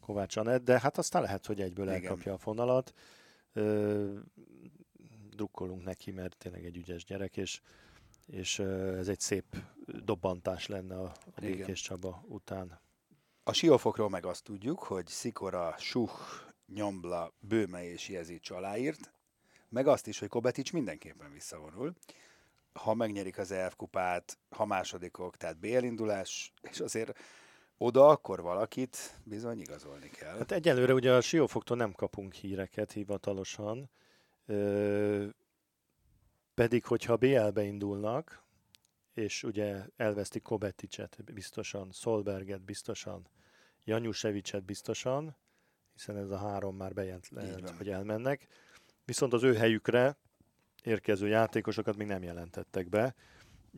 Kovács 0.00 0.36
Anett, 0.36 0.64
de 0.64 0.80
hát 0.80 0.98
aztán 0.98 1.22
lehet, 1.22 1.46
hogy 1.46 1.60
egyből 1.60 1.86
Igen. 1.86 2.02
elkapja 2.02 2.32
a 2.32 2.38
fonalat. 2.38 2.92
Ö, 3.52 4.18
drukkolunk 5.30 5.84
neki, 5.84 6.10
mert 6.10 6.36
tényleg 6.36 6.64
egy 6.64 6.76
ügyes 6.76 7.04
gyerek, 7.04 7.36
és, 7.36 7.60
és 8.26 8.58
ez 8.58 9.08
egy 9.08 9.20
szép 9.20 9.44
dobbantás 10.04 10.66
lenne 10.66 10.98
a, 10.98 11.04
a 11.04 11.44
Igen. 11.44 11.56
Békés 11.56 11.80
Csaba 11.80 12.24
után. 12.28 12.80
A 13.42 13.52
siófokról 13.52 14.08
meg 14.08 14.26
azt 14.26 14.44
tudjuk, 14.44 14.78
hogy 14.78 15.06
Szikora, 15.06 15.74
Suh, 15.78 16.10
Nyombla, 16.66 17.32
Bőme 17.38 17.84
és 17.90 18.08
Jezics 18.08 18.50
aláírt, 18.50 19.12
meg 19.68 19.86
azt 19.86 20.06
is, 20.06 20.18
hogy 20.18 20.28
Kobetics 20.28 20.72
mindenképpen 20.72 21.32
visszavonul. 21.32 21.94
Ha 22.72 22.94
megnyerik 22.94 23.38
az 23.38 23.50
EF 23.50 23.76
kupát, 23.76 24.38
ha 24.50 24.64
másodikok, 24.64 25.36
tehát 25.36 25.58
BL 25.58 26.04
és 26.62 26.80
azért 26.80 27.18
oda 27.76 28.08
akkor 28.08 28.42
valakit 28.42 29.18
bizony 29.24 29.60
igazolni 29.60 30.08
kell. 30.08 30.38
Hát 30.38 30.52
egyelőre 30.52 30.92
ugye 30.92 31.12
a 31.12 31.20
Siófoktól 31.20 31.76
nem 31.76 31.92
kapunk 31.92 32.32
híreket 32.32 32.92
hivatalosan, 32.92 33.90
ö, 34.46 35.26
pedig 36.54 36.84
hogyha 36.84 37.16
BL-be 37.16 37.62
indulnak, 37.62 38.42
és 39.14 39.42
ugye 39.42 39.84
elvesztik 39.96 40.42
Kobeticset 40.42 41.32
biztosan, 41.34 41.92
Solberget 41.92 42.62
biztosan, 42.62 43.28
Janusevicet 43.84 44.64
biztosan, 44.64 45.36
hiszen 45.94 46.16
ez 46.16 46.30
a 46.30 46.36
három 46.36 46.76
már 46.76 46.92
bejelent, 46.92 47.28
hogy 47.76 47.88
elmennek. 47.88 48.46
Viszont 49.04 49.32
az 49.32 49.42
ő 49.42 49.54
helyükre 49.54 50.16
érkező 50.82 51.28
játékosokat 51.28 51.96
még 51.96 52.06
nem 52.06 52.22
jelentettek 52.22 52.88
be. 52.88 53.14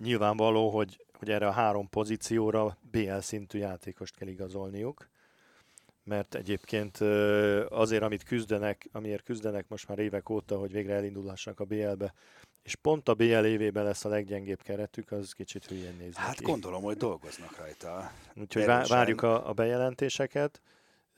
Nyilvánvaló, 0.02 0.70
hogy, 0.70 1.04
hogy 1.18 1.30
erre 1.30 1.46
a 1.46 1.50
három 1.50 1.88
pozícióra 1.88 2.78
BL 2.90 3.18
szintű 3.18 3.58
játékost 3.58 4.16
kell 4.16 4.28
igazolniuk 4.28 5.08
mert 6.06 6.34
egyébként 6.34 6.96
azért, 7.68 8.02
amit 8.02 8.22
küzdenek, 8.22 8.88
amiért 8.92 9.22
küzdenek 9.22 9.68
most 9.68 9.88
már 9.88 9.98
évek 9.98 10.28
óta, 10.28 10.58
hogy 10.58 10.72
végre 10.72 10.94
elindulhassanak 10.94 11.60
a 11.60 11.64
BL-be, 11.64 12.14
és 12.62 12.74
pont 12.74 13.08
a 13.08 13.14
BL 13.14 13.44
évében 13.44 13.84
lesz 13.84 14.04
a 14.04 14.08
leggyengébb 14.08 14.62
keretük, 14.62 15.12
az 15.12 15.32
kicsit 15.32 15.66
hülyén 15.66 15.96
néz 15.98 16.14
Hát 16.16 16.34
ki. 16.34 16.44
gondolom, 16.44 16.82
hogy 16.82 16.96
dolgoznak 16.96 17.56
rajta. 17.56 18.12
Úgyhogy 18.34 18.62
erősen. 18.62 18.96
várjuk 18.96 19.22
a, 19.22 19.48
a 19.48 19.52
bejelentéseket. 19.52 20.60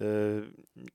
Ö, 0.00 0.40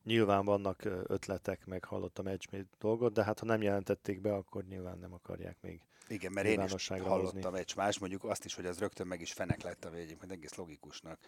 nyilván 0.04 0.46
vannak 0.46 0.86
ötletek, 1.08 1.66
meg 1.66 1.84
hallottam 1.84 2.28
egy 2.28 2.48
dolgot, 2.80 3.13
de 3.13 3.24
hát 3.24 3.39
ha 3.39 3.46
nem 3.46 3.62
jelentették 3.62 4.22
be, 4.22 4.34
akkor 4.34 4.63
nyilván 4.63 4.98
nem 4.98 5.13
akarják 5.13 5.58
még. 5.62 5.82
Igen, 6.08 6.32
mert 6.32 6.48
én 6.48 6.62
is 6.62 6.88
hallottam 6.88 7.54
egy 7.54 7.74
más, 7.76 8.00
mondjuk 8.00 8.24
azt 8.24 8.46
is, 8.46 8.56
hogy 8.56 8.66
az 8.66 8.80
rögtön 8.80 9.08
meg 9.08 9.22
is 9.22 9.34
fenek 9.34 9.62
lett 9.62 9.86
a 9.86 9.89
végén, 9.89 10.18
hogy 10.20 10.32
egész 10.32 10.56
logikusnak 10.56 11.20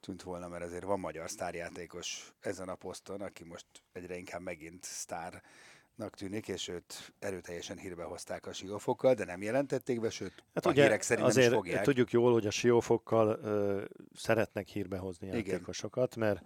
tűnt 0.00 0.22
volna, 0.22 0.48
mert 0.48 0.64
azért 0.64 0.84
van 0.84 1.00
magyar 1.00 1.30
sztárjátékos 1.30 2.32
ezen 2.40 2.68
a 2.68 2.74
poszton, 2.74 3.20
aki 3.20 3.44
most 3.44 3.66
egyre 3.92 4.16
inkább 4.16 4.40
megint 4.40 4.84
sztárnak 4.84 6.14
tűnik, 6.16 6.48
és 6.48 6.68
őt 6.68 7.12
erőteljesen 7.18 7.78
hírbe 7.78 8.02
hozták 8.04 8.46
a 8.46 8.52
siófokkal, 8.52 9.14
de 9.14 9.24
nem 9.24 9.42
jelentették 9.42 10.00
be, 10.00 10.10
sőt, 10.10 10.44
Hát 10.54 10.66
a 10.66 10.70
ugye 10.70 10.82
hírek 10.82 11.02
szerint 11.02 11.26
azért 11.26 11.50
nem 11.50 11.58
is 11.58 11.64
fogják. 11.64 11.84
tudjuk 11.84 12.10
jól, 12.10 12.32
hogy 12.32 12.46
a 12.46 12.50
siófokkal 12.50 13.38
ö, 13.42 13.84
szeretnek 14.14 14.68
hírbe 14.68 14.98
hozni 14.98 15.26
Igen. 15.26 15.38
játékosokat, 15.46 16.16
mert 16.16 16.42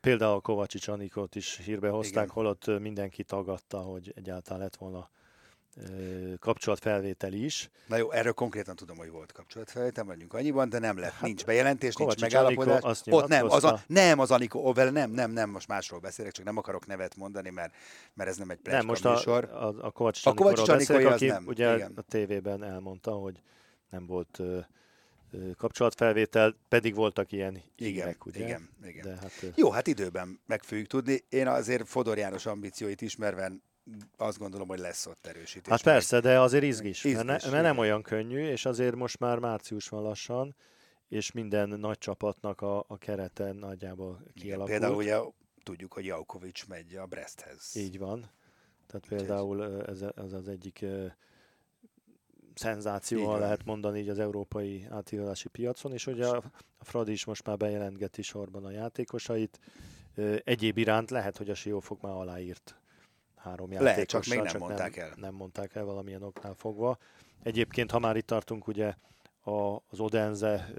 például 0.00 0.40
Kovacsics 0.40 0.88
Anikot 0.88 1.34
is 1.34 1.60
hírbe 1.64 1.88
hozták, 1.88 2.24
Igen. 2.24 2.34
holott 2.34 2.80
mindenki 2.80 3.22
tagadta, 3.22 3.78
hogy 3.78 4.12
egyáltalán 4.16 4.62
lett 4.62 4.76
volna 4.76 5.08
kapcsolatfelvétel 6.38 7.32
is. 7.32 7.70
Na 7.86 7.96
jó, 7.96 8.10
erről 8.10 8.32
konkrétan 8.32 8.76
tudom, 8.76 8.96
hogy 8.96 9.10
volt 9.10 9.32
kapcsolatfelvétel, 9.32 10.04
mondjuk 10.04 10.34
annyiban, 10.34 10.68
de 10.68 10.78
nem 10.78 10.98
lett, 10.98 11.12
hát, 11.12 11.22
nincs 11.22 11.44
bejelentés, 11.44 11.94
Kovács 11.94 12.20
nincs 12.20 12.32
megállapodás. 12.32 12.82
Anikó 12.82 13.16
Ott 13.16 13.28
nem, 13.28 13.50
az 13.50 13.64
a, 13.64 13.80
nem 13.86 14.18
az 14.18 14.30
Anikó, 14.30 14.66
ó, 14.66 14.72
vele 14.72 14.90
nem, 14.90 15.10
nem, 15.10 15.30
nem, 15.30 15.50
most 15.50 15.68
másról 15.68 16.00
beszélek, 16.00 16.32
csak 16.32 16.44
nem 16.44 16.56
akarok 16.56 16.86
nevet 16.86 17.16
mondani, 17.16 17.50
mert, 17.50 17.74
mert 18.14 18.28
ez 18.28 18.36
nem 18.36 18.50
egy 18.50 18.58
Nem, 18.62 18.86
most 18.86 19.04
a, 19.04 19.36
a, 19.36 19.74
a 19.80 19.90
Kovács 19.90 20.26
A 20.26 20.34
Kovács 20.34 20.62
Csanikóról 20.62 20.76
beszélek, 20.76 21.06
aki 21.12 21.26
nem, 21.26 21.46
ugye 21.46 21.74
igen. 21.74 21.92
a 21.96 22.02
tévében 22.02 22.64
elmondta, 22.64 23.10
hogy 23.10 23.42
nem 23.90 24.06
volt 24.06 24.38
ö, 24.38 24.58
kapcsolatfelvétel, 25.56 26.56
pedig 26.68 26.94
voltak 26.94 27.32
ilyen 27.32 27.54
Igen, 27.54 27.92
hírek, 27.92 28.26
ugye? 28.26 28.44
igen, 28.44 28.68
igen. 28.84 29.04
De 29.04 29.16
hát, 29.16 29.32
Jó, 29.54 29.70
hát 29.70 29.86
időben 29.86 30.40
meg 30.46 30.62
fogjuk 30.62 30.86
tudni. 30.86 31.24
Én 31.28 31.46
azért 31.46 31.88
Fodor 31.88 32.18
János 32.18 32.46
ambícióit 32.46 33.00
ismerve 33.00 33.52
azt 34.16 34.38
gondolom, 34.38 34.68
hogy 34.68 34.78
lesz 34.78 35.06
ott 35.06 35.26
erősítés. 35.26 35.70
Hát 35.72 35.82
persze, 35.82 36.20
de 36.20 36.40
azért 36.40 36.64
izgis, 36.64 37.04
Izgis, 37.04 37.12
mert, 37.12 37.26
ne, 37.26 37.32
mert 37.32 37.44
igen. 37.44 37.62
nem 37.62 37.78
olyan 37.78 38.02
könnyű, 38.02 38.46
és 38.46 38.64
azért 38.64 38.94
most 38.94 39.18
már 39.18 39.38
március 39.38 39.88
van 39.88 40.02
lassan, 40.02 40.56
és 41.08 41.32
minden 41.32 41.68
nagy 41.68 41.98
csapatnak 41.98 42.60
a, 42.60 42.84
a 42.88 42.98
kerete 42.98 43.52
nagyjából 43.52 44.18
Igen, 44.20 44.32
kialakult. 44.34 44.70
például 44.70 44.94
ugye 44.96 45.18
tudjuk, 45.62 45.92
hogy 45.92 46.04
Jaukovics 46.04 46.66
megy 46.66 46.96
a 46.96 47.06
Bresthez. 47.06 47.76
Így 47.76 47.98
van. 47.98 48.30
Tehát 48.86 49.06
például 49.08 49.58
ö, 49.58 49.90
ez, 49.90 50.02
ez 50.16 50.32
az 50.32 50.48
egyik 50.48 50.84
ö, 52.64 52.68
Így 52.68 52.74
szenzáció, 52.74 53.24
van. 53.24 53.38
lehet 53.38 53.64
mondani 53.64 53.98
így 53.98 54.08
az 54.08 54.18
európai 54.18 54.86
átigazolási 54.90 55.48
piacon, 55.48 55.92
és 55.92 56.06
ugye 56.06 56.26
a, 56.26 56.36
a 56.78 56.84
Fradi 56.84 57.12
is 57.12 57.24
most 57.24 57.46
már 57.46 57.56
bejelentgeti 57.56 58.22
sorban 58.22 58.64
a 58.64 58.70
játékosait. 58.70 59.60
Egyéb 60.44 60.78
iránt 60.78 61.10
lehet, 61.10 61.36
hogy 61.36 61.50
a 61.50 61.54
Siófok 61.54 62.00
már 62.00 62.12
aláírt 62.12 62.76
három 63.36 63.70
Lehet, 63.70 63.86
játékossal, 63.86 64.20
csak 64.20 64.34
még 64.34 64.52
nem 64.52 64.60
mondták 64.60 64.96
el. 64.96 65.12
Nem 65.16 65.34
mondták 65.34 65.74
el 65.74 65.84
valamilyen 65.84 66.22
oknál 66.22 66.54
fogva. 66.54 66.98
Egyébként, 67.42 67.90
ha 67.90 67.98
már 67.98 68.16
itt 68.16 68.26
tartunk, 68.26 68.66
ugye 68.66 68.94
a, 69.40 69.74
az 69.88 70.00
Odense 70.00 70.72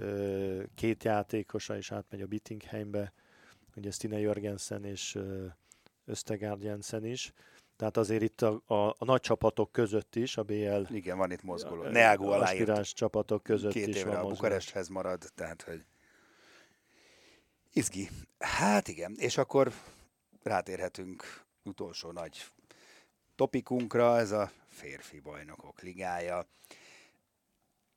két 0.74 1.04
játékosa 1.04 1.76
is 1.76 1.92
átmegy 1.92 2.20
a 2.22 2.26
Bittingheimbe, 2.26 3.12
ugye 3.76 3.90
Stine 3.90 4.18
Jörgensen 4.18 4.84
és 4.84 5.14
ö, 5.14 5.46
Östegard 6.04 6.62
Jensen 6.62 7.04
is. 7.04 7.32
Tehát 7.80 7.96
azért 7.96 8.22
itt 8.22 8.42
a, 8.42 8.62
a, 8.66 8.88
a 8.88 9.04
nagy 9.04 9.20
csapatok 9.20 9.72
között 9.72 10.16
is, 10.16 10.36
a 10.36 10.42
BL 10.42 10.82
Igen, 10.88 11.18
van 11.18 11.30
itt 11.30 11.42
mozgoló. 11.42 11.82
ö, 11.82 11.90
Neago 11.90 12.30
aláírt 12.30 12.94
csapatok 12.94 13.42
között 13.42 13.72
két 13.72 13.88
is 13.88 13.96
évre 13.96 14.10
van 14.10 14.24
a. 14.24 14.28
Bukaresthez 14.28 14.88
marad, 14.88 15.24
tehát 15.34 15.62
hogy 15.62 15.84
izgi. 17.72 18.08
Hát 18.38 18.88
igen, 18.88 19.14
és 19.18 19.38
akkor 19.38 19.72
rátérhetünk 20.42 21.44
utolsó 21.64 22.10
nagy 22.10 22.46
topikunkra, 23.34 24.18
ez 24.18 24.30
a 24.30 24.50
férfi 24.68 25.20
bajnokok 25.20 25.80
ligája, 25.80 26.46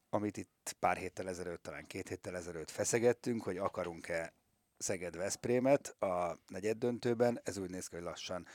amit 0.09 0.37
itt 0.37 0.75
pár 0.79 0.97
héttel 0.97 1.27
ezelőtt, 1.27 1.63
talán 1.63 1.87
két 1.87 2.07
héttel 2.07 2.35
ezelőtt 2.35 2.71
feszegettünk, 2.71 3.43
hogy 3.43 3.57
akarunk-e 3.57 4.33
Szeged-Veszprémet 4.77 5.95
a 5.99 6.37
negyed 6.47 6.77
döntőben. 6.77 7.41
Ez 7.43 7.57
úgy 7.57 7.69
néz 7.69 7.87
ki, 7.87 7.95
hogy 7.95 8.03
lassan 8.03 8.47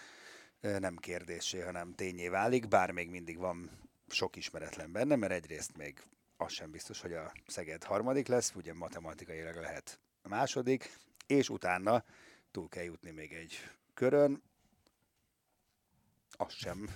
nem 0.61 0.97
kérdésé, 0.97 1.61
hanem 1.61 1.94
tényé 1.94 2.29
válik, 2.29 2.68
bár 2.68 2.90
még 2.90 3.11
mindig 3.11 3.38
van 3.38 3.71
sok 4.09 4.37
ismeretlen 4.37 4.92
benne, 4.92 5.16
mert 5.16 5.33
egyrészt 5.33 5.77
még 5.77 6.03
az 6.37 6.53
sem 6.53 6.71
biztos, 6.71 7.01
hogy 7.01 7.12
a 7.12 7.33
Szeged 7.47 7.85
harmadik 7.85 8.27
lesz, 8.27 8.53
ugye 8.55 8.75
matematikailag 8.75 9.55
lehet 9.57 10.01
a 10.23 10.29
második, 10.29 10.97
és 11.27 11.49
utána 11.49 12.05
túl 12.51 12.68
kell 12.68 12.83
jutni 12.85 13.11
még 13.11 13.33
egy 13.33 13.53
körön, 13.94 14.42
az 16.40 16.53
sem. 16.53 16.88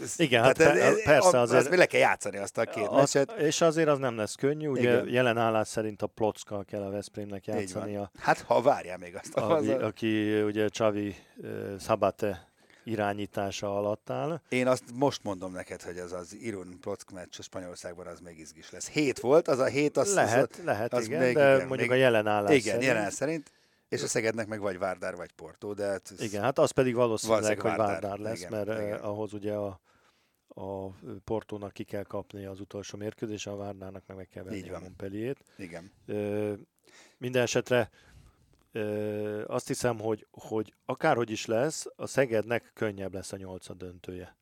ez- 0.00 0.18
Igen, 0.18 0.42
hát 0.42 0.56
pe- 0.56 1.02
persze, 1.04 1.38
a- 1.38 1.40
azért- 1.40 1.66
azt 1.66 1.76
le 1.76 1.86
kell 1.86 2.00
játszani 2.00 2.36
azt 2.36 2.58
a 2.58 2.64
két 2.64 2.86
Az, 2.86 2.96
meccset. 3.14 3.38
és 3.38 3.60
azért 3.60 3.88
az 3.88 3.98
nem 3.98 4.16
lesz 4.16 4.34
könnyű, 4.34 4.68
ugye 4.68 4.80
Igen. 4.80 5.08
jelen 5.08 5.38
állás 5.38 5.68
szerint 5.68 6.02
a 6.02 6.06
Plockkal 6.06 6.64
kell 6.64 6.82
a 6.82 6.90
Veszprémnek 6.90 7.46
Így 7.46 7.52
van. 7.52 7.60
játszania, 7.60 8.10
Hát, 8.18 8.40
ha 8.40 8.62
várjál 8.62 8.98
még 8.98 9.14
azt. 9.16 9.34
az 9.36 9.68
a- 9.68 9.84
aki 9.84 10.42
ugye 10.42 10.68
Csavi 10.68 11.14
uh, 11.36 11.76
Szabate 11.78 12.49
irányítása 12.84 13.76
alatt 13.76 14.10
áll. 14.10 14.40
Én 14.48 14.66
azt 14.66 14.84
most 14.94 15.22
mondom 15.22 15.52
neked, 15.52 15.82
hogy 15.82 15.98
az 15.98 16.12
az 16.12 16.34
Irun 16.40 16.78
Plock 16.80 17.10
meccs 17.10 17.34
a 17.38 17.42
Spanyolországban 17.42 18.06
az 18.06 18.20
még 18.20 18.38
izgis 18.38 18.70
lesz. 18.70 18.88
Hét 18.88 19.18
volt, 19.20 19.48
az 19.48 19.58
a 19.58 19.64
hét, 19.66 19.96
az, 19.96 20.14
lehet, 20.14 20.56
az, 20.56 20.64
lehet, 20.64 20.92
az 20.92 21.06
igen, 21.06 21.20
még 21.22 21.34
de 21.34 21.54
igen, 21.54 21.66
mondjuk 21.66 21.88
még- 21.88 21.98
a 21.98 22.00
jelen 22.00 22.26
állás 22.26 22.50
igen, 22.50 22.62
szerint, 22.74 22.84
jelen 22.84 23.10
szerint. 23.10 23.52
És 23.88 24.02
a 24.02 24.06
Szegednek 24.06 24.46
meg 24.46 24.60
vagy 24.60 24.78
Várdár, 24.78 25.16
vagy 25.16 25.32
Porto, 25.32 25.74
de 25.74 25.86
hát 25.86 26.12
Igen, 26.18 26.42
hát 26.42 26.58
az 26.58 26.70
pedig 26.70 26.94
valószínűleg, 26.94 27.42
Valószínűleg 27.42 27.76
hogy 27.76 27.86
Várdár, 27.86 28.02
Várdár 28.02 28.26
lesz, 28.30 28.38
igen, 28.38 28.50
mert 28.50 28.68
igen. 28.68 28.86
igen. 28.86 28.98
ahhoz 28.98 29.32
ugye 29.32 29.52
a, 29.54 29.80
a 30.48 30.86
Portónak 31.24 31.72
ki 31.72 31.84
kell 31.84 32.02
kapni 32.02 32.44
az 32.44 32.60
utolsó 32.60 32.98
mérkőzés, 32.98 33.46
a 33.46 33.56
Várdárnak 33.56 34.02
meg 34.06 34.16
meg 34.16 34.28
kell 34.28 34.42
venni 34.44 34.70
a. 34.70 34.78
Montpellier-t. 34.78 35.44
igen. 35.56 35.92
Ö, 36.06 36.52
minden 37.18 37.42
esetre 37.42 37.90
ö, 38.72 39.44
azt 39.46 39.66
hiszem, 39.66 39.98
hogy, 39.98 40.26
hogy 40.30 40.74
akárhogy 40.84 41.30
is 41.30 41.46
lesz, 41.46 41.86
a 41.96 42.06
Szegednek 42.06 42.70
könnyebb 42.74 43.14
lesz 43.14 43.32
a 43.32 43.36
nyolcad 43.36 43.76
döntője. 43.76 44.36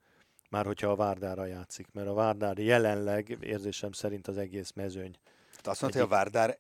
már 0.50 0.66
hogyha 0.66 0.90
a 0.90 0.96
Várdára 0.96 1.44
játszik, 1.46 1.86
mert 1.92 2.08
a 2.08 2.14
Várdár 2.14 2.58
jelenleg 2.58 3.36
érzésem 3.40 3.92
szerint 3.92 4.28
az 4.28 4.36
egész 4.36 4.72
mezőny. 4.72 5.12
Tehát 5.50 5.66
azt 5.66 5.80
mondta, 5.80 5.98
hogy 6.00 6.08
a 6.08 6.14
Várdár 6.14 6.58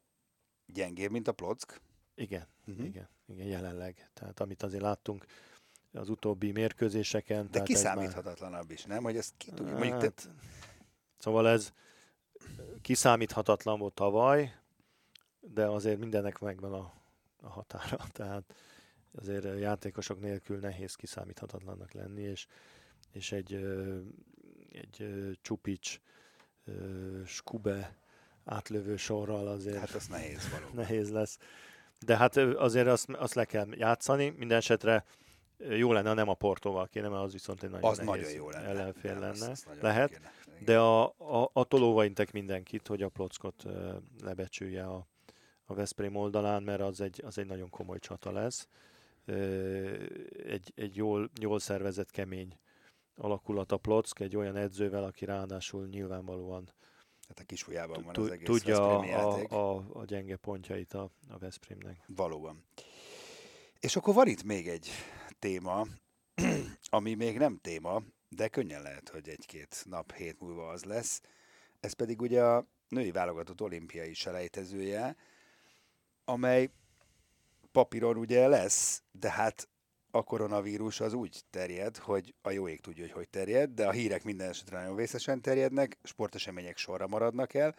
gyengébb, 0.66 1.10
mint 1.10 1.28
a 1.28 1.32
Plock? 1.32 1.80
Igen, 2.14 2.46
uh-huh. 2.66 2.86
igen, 2.86 3.08
igen, 3.26 3.46
jelenleg. 3.46 4.10
Tehát 4.14 4.40
amit 4.40 4.62
azért 4.62 4.82
láttunk 4.82 5.26
az 5.92 6.08
utóbbi 6.08 6.52
mérkőzéseken. 6.52 7.48
De 7.50 7.62
kiszámíthatatlanabb 7.62 8.62
már... 8.62 8.72
is, 8.72 8.84
nem? 8.84 9.02
Hogy 9.02 9.16
ezt 9.16 9.34
ki 9.36 9.50
tudjuk. 9.50 9.84
Hát, 9.84 9.98
te... 9.98 10.12
Szóval 11.18 11.48
ez 11.48 11.72
kiszámíthatatlan 12.82 13.78
volt 13.78 13.94
tavaly, 13.94 14.54
de 15.40 15.66
azért 15.66 15.98
mindennek 15.98 16.38
megvan 16.38 16.72
a, 16.72 16.92
a 17.42 17.48
határa. 17.48 17.96
Tehát 18.12 18.54
azért 19.12 19.58
játékosok 19.58 20.20
nélkül 20.20 20.58
nehéz 20.58 20.94
kiszámíthatatlannak 20.94 21.92
lenni, 21.92 22.22
és, 22.22 22.46
és 23.12 23.32
egy, 23.32 23.54
egy 24.72 25.06
Csupics, 25.42 26.00
Skube 27.26 27.96
átlövő 28.44 28.96
sorral 28.96 29.46
azért 29.46 29.78
hát 29.78 29.90
az 29.90 30.06
nehéz, 30.06 30.50
valóban. 30.50 30.74
nehéz 30.84 31.10
lesz. 31.10 31.38
De 32.00 32.16
hát 32.16 32.36
azért 32.36 32.86
azt, 32.86 33.10
azt 33.10 33.34
le 33.34 33.44
kell 33.44 33.66
játszani, 33.70 34.28
minden 34.28 34.56
esetre 34.56 35.04
jó 35.58 35.92
lenne, 35.92 36.14
nem 36.14 36.28
a 36.28 36.34
Portóval 36.34 36.86
kéne, 36.86 37.08
mert 37.08 37.22
az 37.22 37.32
viszont 37.32 37.62
egy 37.62 37.70
nagyon 37.70 37.90
az 37.90 37.98
nagyon 37.98 38.30
jó 38.30 38.50
lenne. 38.50 38.66
ellenfél 38.66 39.18
lenne. 39.18 39.50
Az, 39.50 39.66
az 39.66 39.66
Lehet, 39.80 40.20
de 40.64 40.78
a, 40.78 41.04
a, 41.04 41.50
attól 41.52 41.82
óvaintek 41.82 42.32
mindenkit, 42.32 42.86
hogy 42.86 43.02
a 43.02 43.08
Plockot 43.08 43.64
lebecsülje 44.22 44.84
a, 44.84 45.06
a 45.70 45.74
Veszprém 45.74 46.16
oldalán, 46.16 46.62
mert 46.62 46.80
az 46.80 47.00
egy, 47.00 47.22
az 47.24 47.38
egy 47.38 47.46
nagyon 47.46 47.70
komoly 47.70 47.98
csata 47.98 48.32
lesz. 48.32 48.68
Egy, 50.44 50.72
egy 50.74 50.96
jól, 50.96 51.30
jól 51.40 51.58
szervezett, 51.58 52.10
kemény 52.10 52.58
alakulat 53.14 53.72
a 53.72 53.76
Plock, 53.76 54.20
egy 54.20 54.36
olyan 54.36 54.56
edzővel, 54.56 55.04
aki 55.04 55.24
ráadásul 55.24 55.86
nyilvánvalóan 55.86 56.72
tehát 57.28 57.42
a 57.42 57.46
kisfujában 57.46 58.02
van 58.02 58.16
az 58.16 58.30
egész 58.30 58.46
Tudja 58.46 58.98
a, 58.98 59.74
a, 59.74 59.84
a 59.92 60.04
gyenge 60.04 60.36
pontjait 60.36 60.92
a, 60.92 61.10
a 61.28 61.38
Veszprémnek. 61.38 62.04
Valóban. 62.06 62.64
És 63.80 63.96
akkor 63.96 64.14
van 64.14 64.26
itt 64.26 64.42
még 64.42 64.68
egy 64.68 64.90
téma, 65.38 65.86
ami 66.90 67.14
még 67.14 67.38
nem 67.38 67.58
téma, 67.58 68.02
de 68.28 68.48
könnyen 68.48 68.82
lehet, 68.82 69.08
hogy 69.08 69.28
egy-két 69.28 69.84
nap, 69.88 70.12
hét 70.12 70.40
múlva 70.40 70.68
az 70.68 70.84
lesz. 70.84 71.20
Ez 71.80 71.92
pedig 71.92 72.20
ugye 72.20 72.44
a 72.44 72.66
női 72.88 73.10
válogatott 73.10 73.60
olimpiai 73.60 74.14
selejtezője, 74.14 75.16
amely 76.28 76.70
papíron 77.72 78.16
ugye 78.16 78.46
lesz, 78.46 79.02
de 79.12 79.30
hát 79.30 79.68
a 80.10 80.22
koronavírus 80.22 81.00
az 81.00 81.12
úgy 81.12 81.42
terjed, 81.50 81.96
hogy 81.96 82.34
a 82.42 82.50
jó 82.50 82.68
ég 82.68 82.80
tudja, 82.80 83.02
hogy 83.02 83.12
hogy 83.12 83.28
terjed, 83.28 83.70
de 83.70 83.86
a 83.86 83.90
hírek 83.90 84.24
minden 84.24 84.48
esetre 84.48 84.78
nagyon 84.78 84.96
vészesen 84.96 85.40
terjednek, 85.40 85.98
sportesemények 86.02 86.76
sorra 86.76 87.06
maradnak 87.06 87.54
el. 87.54 87.76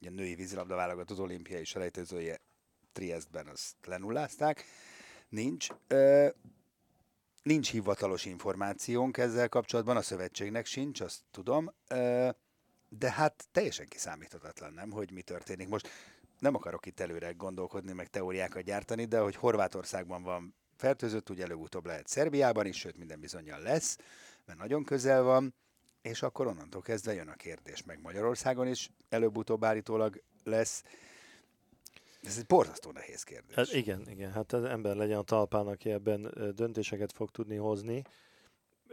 Ugye 0.00 0.10
a 0.10 0.12
női 0.12 0.34
vízilabda 0.34 0.74
válogatott 0.74 1.18
olimpiai 1.18 1.64
selejtezője 1.64 2.40
Triestben 2.92 3.46
azt 3.46 3.74
lenullázták. 3.86 4.64
Nincs. 5.28 5.68
Ö, 5.86 6.28
nincs 7.42 7.70
hivatalos 7.70 8.24
információnk 8.24 9.16
ezzel 9.16 9.48
kapcsolatban, 9.48 9.96
a 9.96 10.02
szövetségnek 10.02 10.66
sincs, 10.66 11.00
azt 11.00 11.20
tudom. 11.30 11.72
Ö, 11.88 12.28
de 12.88 13.10
hát 13.10 13.48
teljesen 13.52 13.86
kiszámíthatatlan, 13.88 14.72
nem, 14.72 14.90
hogy 14.90 15.10
mi 15.10 15.22
történik. 15.22 15.68
Most 15.68 15.88
nem 16.38 16.54
akarok 16.54 16.86
itt 16.86 17.00
előre 17.00 17.32
gondolkodni, 17.32 17.92
meg 17.92 18.08
teóriákat 18.08 18.62
gyártani, 18.62 19.04
de 19.04 19.18
hogy 19.18 19.36
Horvátországban 19.36 20.22
van 20.22 20.54
fertőzött, 20.76 21.30
ugye 21.30 21.44
előbb-utóbb 21.44 21.86
lehet 21.86 22.06
Szerbiában 22.06 22.66
is, 22.66 22.76
sőt 22.76 22.96
minden 22.96 23.20
bizonyal 23.20 23.60
lesz, 23.60 23.98
mert 24.44 24.58
nagyon 24.58 24.84
közel 24.84 25.22
van, 25.22 25.54
és 26.02 26.22
akkor 26.22 26.46
onnantól 26.46 26.80
kezdve 26.80 27.14
jön 27.14 27.28
a 27.28 27.34
kérdés, 27.34 27.84
meg 27.84 28.00
Magyarországon 28.00 28.68
is 28.68 28.90
előbb-utóbb 29.08 29.64
állítólag 29.64 30.22
lesz. 30.44 30.84
Ez 32.22 32.38
egy 32.38 32.46
borzasztó 32.46 32.90
nehéz 32.90 33.22
kérdés. 33.22 33.54
Hát 33.54 33.72
igen, 33.72 34.08
igen. 34.10 34.32
Hát 34.32 34.52
az 34.52 34.64
ember 34.64 34.96
legyen 34.96 35.18
a 35.18 35.22
talpán, 35.22 35.66
aki 35.66 35.90
ebben 35.90 36.32
döntéseket 36.54 37.12
fog 37.12 37.30
tudni 37.30 37.56
hozni 37.56 38.02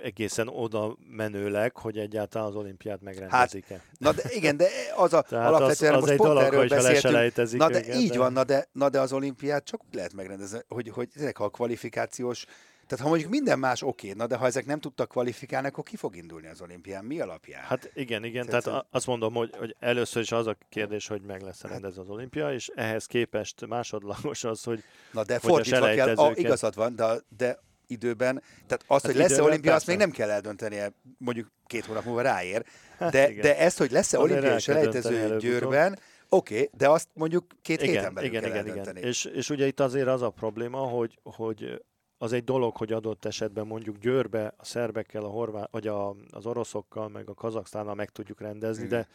egészen 0.04 0.48
oda 0.48 0.98
menőleg, 1.10 1.78
hogy 1.78 1.98
egyáltalán 1.98 2.48
az 2.48 2.56
olimpiát 2.56 3.02
megrendezik-e. 3.02 3.74
Hát, 3.74 3.84
na 3.98 4.12
de 4.12 4.22
igen, 4.30 4.58
de 4.58 4.68
az 4.96 5.14
a 5.14 5.22
Tehát 5.30 5.48
alapvetően 5.48 5.94
az, 5.94 6.02
az 6.02 6.10
most 6.10 6.20
egy 6.20 6.28
dolog, 6.28 6.44
erről 6.44 6.68
beszéltünk. 6.68 7.52
Na 7.52 7.70
de 7.70 7.80
igen, 7.80 8.00
így 8.00 8.12
de... 8.12 8.18
van, 8.18 8.34
na 8.34 8.44
de, 8.44 8.68
na 8.72 8.90
de 8.90 9.00
az 9.00 9.14
olimpiát 9.14 9.64
csak 9.64 9.82
úgy 9.88 9.94
lehet 9.94 10.14
megrendezni, 10.14 10.60
hogy, 10.68 10.90
hogy 10.90 11.10
ezek 11.16 11.40
a 11.40 11.50
kvalifikációs 11.50 12.46
tehát 12.88 13.04
ha 13.04 13.10
mondjuk 13.10 13.32
minden 13.32 13.60
más 13.60 13.82
oké, 13.82 14.12
na 14.12 14.28
de 14.28 14.36
ha 14.36 14.46
ezek 14.46 14.66
nem 14.66 14.80
tudtak 14.80 15.10
kvalifikálni, 15.10 15.68
akkor 15.68 15.84
ki 15.84 15.96
fog 15.96 16.16
indulni 16.16 16.48
az 16.48 16.62
olimpián? 16.62 17.06
Mi 17.06 17.20
alapján? 17.20 17.64
Hát 17.64 17.92
igen, 17.94 18.24
igen. 18.24 18.46
Tehát, 18.46 18.64
tehát 18.64 18.86
azt 18.92 19.08
mondom, 19.08 19.34
hogy, 19.34 19.56
hogy 19.58 19.76
először 19.80 20.22
is 20.22 20.32
az 20.32 20.48
a 20.48 20.58
kérdés, 20.70 21.08
hogy 21.08 21.22
meg 21.22 21.42
lesz 21.42 21.62
rendezve 21.62 22.02
az 22.02 22.10
olimpia, 22.10 22.54
és 22.54 22.72
ehhez 22.76 23.06
képest 23.06 23.68
másodlagos 23.68 24.44
az, 24.44 24.64
hogy 24.64 24.84
Na 25.12 25.24
de 25.24 25.40
fordítva 25.40 25.94
kell, 25.94 26.16
a, 26.16 26.32
igazad 26.36 26.76
van, 26.76 26.96
de, 26.96 27.22
de 27.38 27.60
időben. 27.88 28.44
Tehát 28.54 28.84
azt, 28.88 29.06
hát 29.06 29.12
hogy 29.12 29.22
lesz-e 29.22 29.42
olimpia, 29.42 29.72
persze. 29.72 29.76
azt 29.76 29.88
még 29.88 29.98
nem 29.98 30.12
kell 30.12 30.30
eldöntenie, 30.30 30.92
mondjuk 31.18 31.52
két 31.68 31.86
hónap 31.86 32.06
múlva 32.06 32.22
ráér. 32.22 32.66
Hát 32.98 33.12
de, 33.12 33.20
hát 33.20 33.36
de 33.36 33.58
ezt, 33.58 33.78
hogy 33.78 33.92
lesz-e 33.92 34.20
olimpiai 34.20 34.60
selejtező 34.60 35.38
Győrben, 35.38 36.00
Oké, 36.30 36.54
okay, 36.54 36.70
de 36.78 36.90
azt 36.90 37.08
mondjuk 37.14 37.46
két 37.62 37.82
igen, 37.82 37.96
héten 37.96 38.14
belül 38.14 38.30
igen, 38.30 38.42
kell 38.42 38.52
igen, 38.52 38.68
eldönteni. 38.68 38.98
Igen. 38.98 39.10
És, 39.10 39.26
és 39.26 39.50
ugye 39.50 39.68
itt 39.68 39.80
azért 39.80 40.08
az 40.08 40.22
a 40.22 40.30
probléma, 40.30 40.78
hogy, 40.78 41.20
hogy 41.24 41.84
az 42.18 42.34
egy 42.34 42.44
dolog, 42.44 42.78
hogy 42.78 42.94
adott 42.94 43.26
esetben 43.26 43.68
mondjuk 43.68 43.98
Győrbe 43.98 44.54
a 44.58 44.66
szerbekkel, 44.66 45.24
a 45.24 45.28
horvát, 45.28 45.68
vagy 45.72 45.88
a, 45.88 46.16
az 46.30 46.46
oroszokkal, 46.46 47.10
meg 47.10 47.30
a 47.30 47.34
kazaksztánnal 47.34 47.96
meg 47.96 48.10
tudjuk 48.10 48.42
rendezni, 48.42 48.84
igen. 48.86 49.00
de 49.00 49.08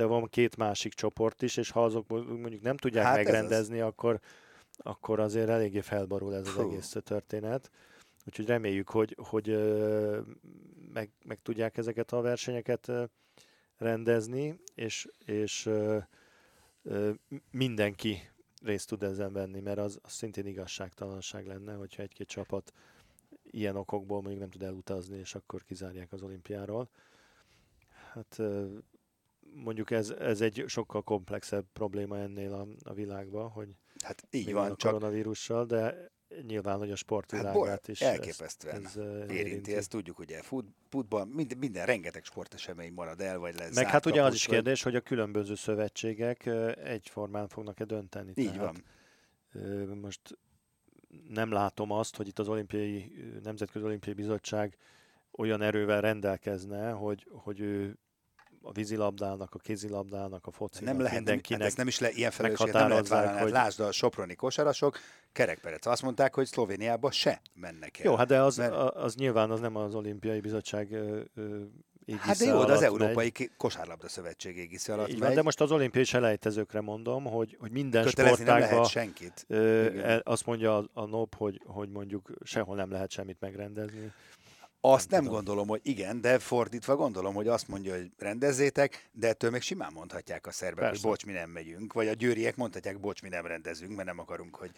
de 0.00 0.06
van 0.06 0.28
két 0.28 0.56
másik 0.56 0.92
csoport 0.92 1.42
is, 1.42 1.56
és 1.56 1.70
ha 1.70 1.84
azok 1.84 2.08
mondjuk 2.08 2.62
nem 2.62 2.76
tudják 2.76 3.04
hát 3.04 3.16
megrendezni, 3.16 3.80
akkor, 3.80 4.20
akkor 4.76 5.20
azért 5.20 5.48
eléggé 5.48 5.80
felborul 5.80 6.34
ez 6.34 6.46
az 6.46 6.52
Hú. 6.52 6.70
egész 6.70 6.96
történet. 7.04 7.70
Úgyhogy 8.26 8.46
reméljük, 8.46 8.88
hogy, 8.88 9.16
hogy 9.18 9.46
meg, 10.92 11.10
meg 11.24 11.38
tudják 11.42 11.76
ezeket 11.76 12.12
a 12.12 12.20
versenyeket 12.20 12.92
rendezni, 13.76 14.60
és, 14.74 15.08
és 15.24 15.70
mindenki 17.50 18.30
részt 18.62 18.88
tud 18.88 19.02
ezen 19.02 19.32
venni, 19.32 19.60
mert 19.60 19.78
az, 19.78 19.98
az 20.02 20.12
szintén 20.12 20.46
igazságtalanság 20.46 21.46
lenne, 21.46 21.74
hogyha 21.74 22.02
egy-két 22.02 22.28
csapat 22.28 22.72
ilyen 23.50 23.76
okokból 23.76 24.20
mondjuk 24.20 24.40
nem 24.40 24.50
tud 24.50 24.62
elutazni, 24.62 25.18
és 25.18 25.34
akkor 25.34 25.64
kizárják 25.64 26.12
az 26.12 26.22
olimpiáról. 26.22 26.90
Hát 28.12 28.40
mondjuk 29.54 29.90
ez, 29.90 30.10
ez 30.10 30.40
egy 30.40 30.64
sokkal 30.66 31.02
komplexebb 31.02 31.66
probléma 31.72 32.18
ennél 32.18 32.52
a, 32.52 32.66
a 32.82 32.94
világban, 32.94 33.48
hogy 33.48 33.76
hát 34.04 34.26
így 34.30 34.52
van, 34.52 34.70
a 34.70 34.76
koronavírussal, 34.76 35.66
de 35.66 36.10
nyilván, 36.46 36.78
hogy 36.78 36.90
a 36.90 36.96
sportvilágát 36.96 37.68
hát, 37.68 37.88
is 37.88 38.00
elképesztően 38.00 38.84
ez, 38.84 38.96
érinti. 38.96 39.34
érinti. 39.34 39.74
Ezt 39.74 39.90
tudjuk, 39.90 40.18
ugye 40.18 40.42
fut, 40.42 40.66
futball, 40.88 41.24
minden, 41.24 41.58
minden 41.58 41.86
rengeteg 41.86 42.24
sportesemény 42.24 42.92
marad 42.92 43.20
el, 43.20 43.38
vagy 43.38 43.54
lesz. 43.54 43.74
Meg 43.74 43.86
hát 43.86 44.06
ugye 44.06 44.22
az 44.22 44.34
is 44.34 44.46
kérdés, 44.46 44.82
hogy 44.82 44.94
a 44.94 45.00
különböző 45.00 45.54
szövetségek 45.54 46.46
egyformán 46.84 47.48
fognak-e 47.48 47.84
dönteni. 47.84 48.32
Így 48.34 48.52
Tehát, 48.52 48.82
van. 49.52 49.98
Most 49.98 50.38
nem 51.28 51.52
látom 51.52 51.90
azt, 51.90 52.16
hogy 52.16 52.28
itt 52.28 52.38
az 52.38 52.48
olimpiai, 52.48 53.12
Nemzetközi 53.42 53.84
Olimpiai 53.84 54.14
Bizottság 54.14 54.76
olyan 55.30 55.62
erővel 55.62 56.00
rendelkezne, 56.00 56.90
hogy, 56.90 57.26
hogy 57.30 57.60
ő 57.60 57.98
a 58.62 58.72
vízilabdának, 58.72 59.54
a 59.54 59.58
kézilabdának, 59.58 60.46
a 60.46 60.50
focinak, 60.50 60.92
nem 60.92 61.02
lehet, 61.02 61.16
mindenkinek 61.16 61.60
hát 61.60 61.70
ez 61.70 61.76
nem 61.76 61.86
is 61.86 61.98
le, 61.98 62.10
ilyen 62.10 62.30
felelősséget 62.30 62.74
nem 62.74 62.88
lehet 62.88 63.08
vállalni. 63.08 63.32
Hát 63.32 63.42
hogy... 63.42 63.52
Lásd 63.52 63.80
a 63.80 63.92
soproni 63.92 64.34
kosarasok, 64.34 64.98
kerekperec. 65.32 65.86
Azt 65.86 66.02
mondták, 66.02 66.34
hogy 66.34 66.46
Szlovéniába 66.46 67.10
se 67.10 67.40
mennek 67.54 67.98
el. 67.98 68.04
Jó, 68.04 68.14
hát 68.14 68.26
de 68.26 68.42
az, 68.42 68.56
mert... 68.56 68.72
az 68.74 69.14
nyilván 69.14 69.50
az 69.50 69.60
nem 69.60 69.76
az 69.76 69.94
olimpiai 69.94 70.40
bizottság 70.40 70.96
Hát 72.18 72.38
de 72.38 72.44
jó, 72.44 72.64
de 72.64 72.72
az 72.72 72.82
Európai 72.82 73.32
megy. 73.38 73.50
Kosárlabda 73.56 74.08
Szövetség 74.08 74.56
égisze 74.56 74.92
alatt 74.92 75.18
megy. 75.18 75.34
de 75.34 75.42
most 75.42 75.60
az 75.60 75.72
olimpiai 75.72 76.04
selejtezőkre 76.04 76.80
mondom, 76.80 77.24
hogy, 77.24 77.56
hogy 77.60 77.70
minden 77.70 78.06
sportágban 78.06 78.84
senkit. 78.84 79.46
azt 80.22 80.46
mondja 80.46 80.76
a, 80.76 80.88
a 80.92 81.04
NOP, 81.04 81.34
hogy, 81.34 81.60
hogy 81.66 81.88
mondjuk 81.88 82.30
sehol 82.44 82.76
nem 82.76 82.90
lehet 82.90 83.10
semmit 83.10 83.40
megrendezni. 83.40 84.12
Azt 84.82 85.10
nem, 85.10 85.22
nem 85.22 85.32
gondolom, 85.32 85.68
hogy 85.68 85.80
igen, 85.82 86.20
de 86.20 86.38
fordítva 86.38 86.96
gondolom, 86.96 87.34
hogy 87.34 87.48
azt 87.48 87.68
mondja, 87.68 87.94
hogy 87.94 88.10
rendezzétek, 88.18 89.10
de 89.12 89.28
ettől 89.28 89.50
még 89.50 89.60
simán 89.62 89.92
mondhatják 89.92 90.46
a 90.46 90.50
szerbek, 90.50 90.84
Persze. 90.84 91.00
hogy 91.00 91.10
bocs, 91.10 91.26
mi 91.26 91.32
nem 91.32 91.50
megyünk, 91.50 91.92
vagy 91.92 92.08
a 92.08 92.12
győriek 92.12 92.56
mondhatják, 92.56 93.00
bocs, 93.00 93.22
mi 93.22 93.28
nem 93.28 93.46
rendezünk, 93.46 93.94
mert 93.94 94.08
nem 94.08 94.18
akarunk, 94.18 94.56
hogy 94.56 94.70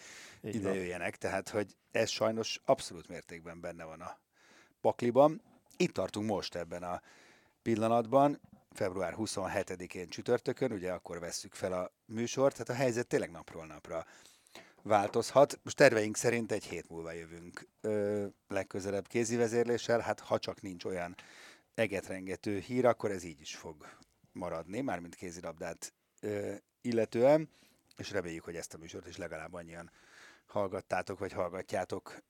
Így 0.45 0.55
ide 0.55 0.69
van. 0.69 0.77
jöjjenek. 0.77 1.17
Tehát, 1.17 1.49
hogy 1.49 1.77
ez 1.91 2.09
sajnos 2.09 2.61
abszolút 2.65 3.09
mértékben 3.09 3.61
benne 3.61 3.85
van 3.85 4.01
a 4.01 4.19
pakliban. 4.81 5.43
Itt 5.77 5.93
tartunk 5.93 6.29
most 6.29 6.55
ebben 6.55 6.83
a 6.83 7.03
pillanatban, 7.63 8.41
február 8.71 9.15
27-én 9.19 10.09
csütörtökön, 10.09 10.73
ugye 10.73 10.93
akkor 10.93 11.19
vesszük 11.21 11.55
fel 11.55 11.73
a 11.73 11.93
műsort, 12.05 12.53
tehát 12.53 12.69
a 12.69 12.83
helyzet 12.85 13.07
tényleg 13.07 13.31
napról 13.31 13.67
napra 13.67 14.07
változhat. 14.83 15.61
Most 15.63 15.77
terveink 15.77 16.17
szerint 16.17 16.53
egy 16.53 16.65
hét 16.65 16.89
múlva 16.89 17.13
jövünk 17.13 17.69
ö, 17.81 18.27
legközelebb 18.49 19.07
kézi 19.07 19.37
vezérléssel, 19.37 20.01
hát 20.01 20.21
ha 20.21 20.39
csak 20.39 20.61
nincs 20.61 20.85
olyan 20.85 21.15
egetrengető 21.75 22.59
hír, 22.59 22.87
akkor 22.87 23.11
ez 23.11 23.25
így 23.25 23.41
is 23.41 23.57
fog 23.57 23.87
maradni, 24.33 24.81
mármint 24.81 25.15
kézilabdát 25.15 25.95
ö, 26.21 26.55
illetően, 26.81 27.49
és 27.97 28.11
reméljük, 28.11 28.45
hogy 28.45 28.57
ezt 28.57 28.75
a 28.75 28.79
műsort 28.79 29.07
is 29.07 29.17
legalább 29.17 29.55
annyian 29.55 29.91
hallgattátok, 30.47 31.19
vagy 31.19 31.33
hallgatjátok, 31.33 32.23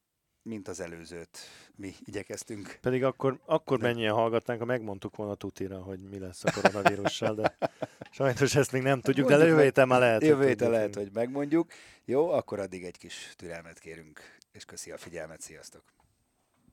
mint 0.42 0.68
az 0.68 0.80
előzőt 0.80 1.38
mi 1.76 1.94
igyekeztünk. 2.04 2.78
Pedig 2.80 3.04
akkor, 3.04 3.38
akkor 3.44 3.78
de... 3.78 3.86
mennyien 3.86 4.14
hallgatnánk, 4.14 4.60
ha 4.60 4.66
megmondtuk 4.66 5.16
volna 5.16 5.34
tutira, 5.34 5.78
hogy 5.78 5.98
mi 6.10 6.18
lesz 6.18 6.44
a 6.44 6.52
koronavírussal, 6.52 7.34
de 7.34 7.56
sajnos 8.10 8.54
ezt 8.54 8.72
még 8.72 8.82
nem 8.82 9.00
tudjuk, 9.00 9.28
de 9.28 9.36
jövő 9.36 9.62
héten 9.62 9.88
már 9.88 10.00
lehet. 10.00 10.22
Jövő 10.22 10.46
héten 10.46 10.70
lehet, 10.70 10.94
hogy 10.94 11.10
megmondjuk. 11.12 11.72
Jó, 12.04 12.30
akkor 12.30 12.58
addig 12.58 12.84
egy 12.84 12.98
kis 12.98 13.32
türelmet 13.36 13.78
kérünk, 13.78 14.20
és 14.52 14.64
köszi 14.64 14.90
a 14.90 14.96
figyelmet, 14.96 15.40
sziasztok! 15.40 15.82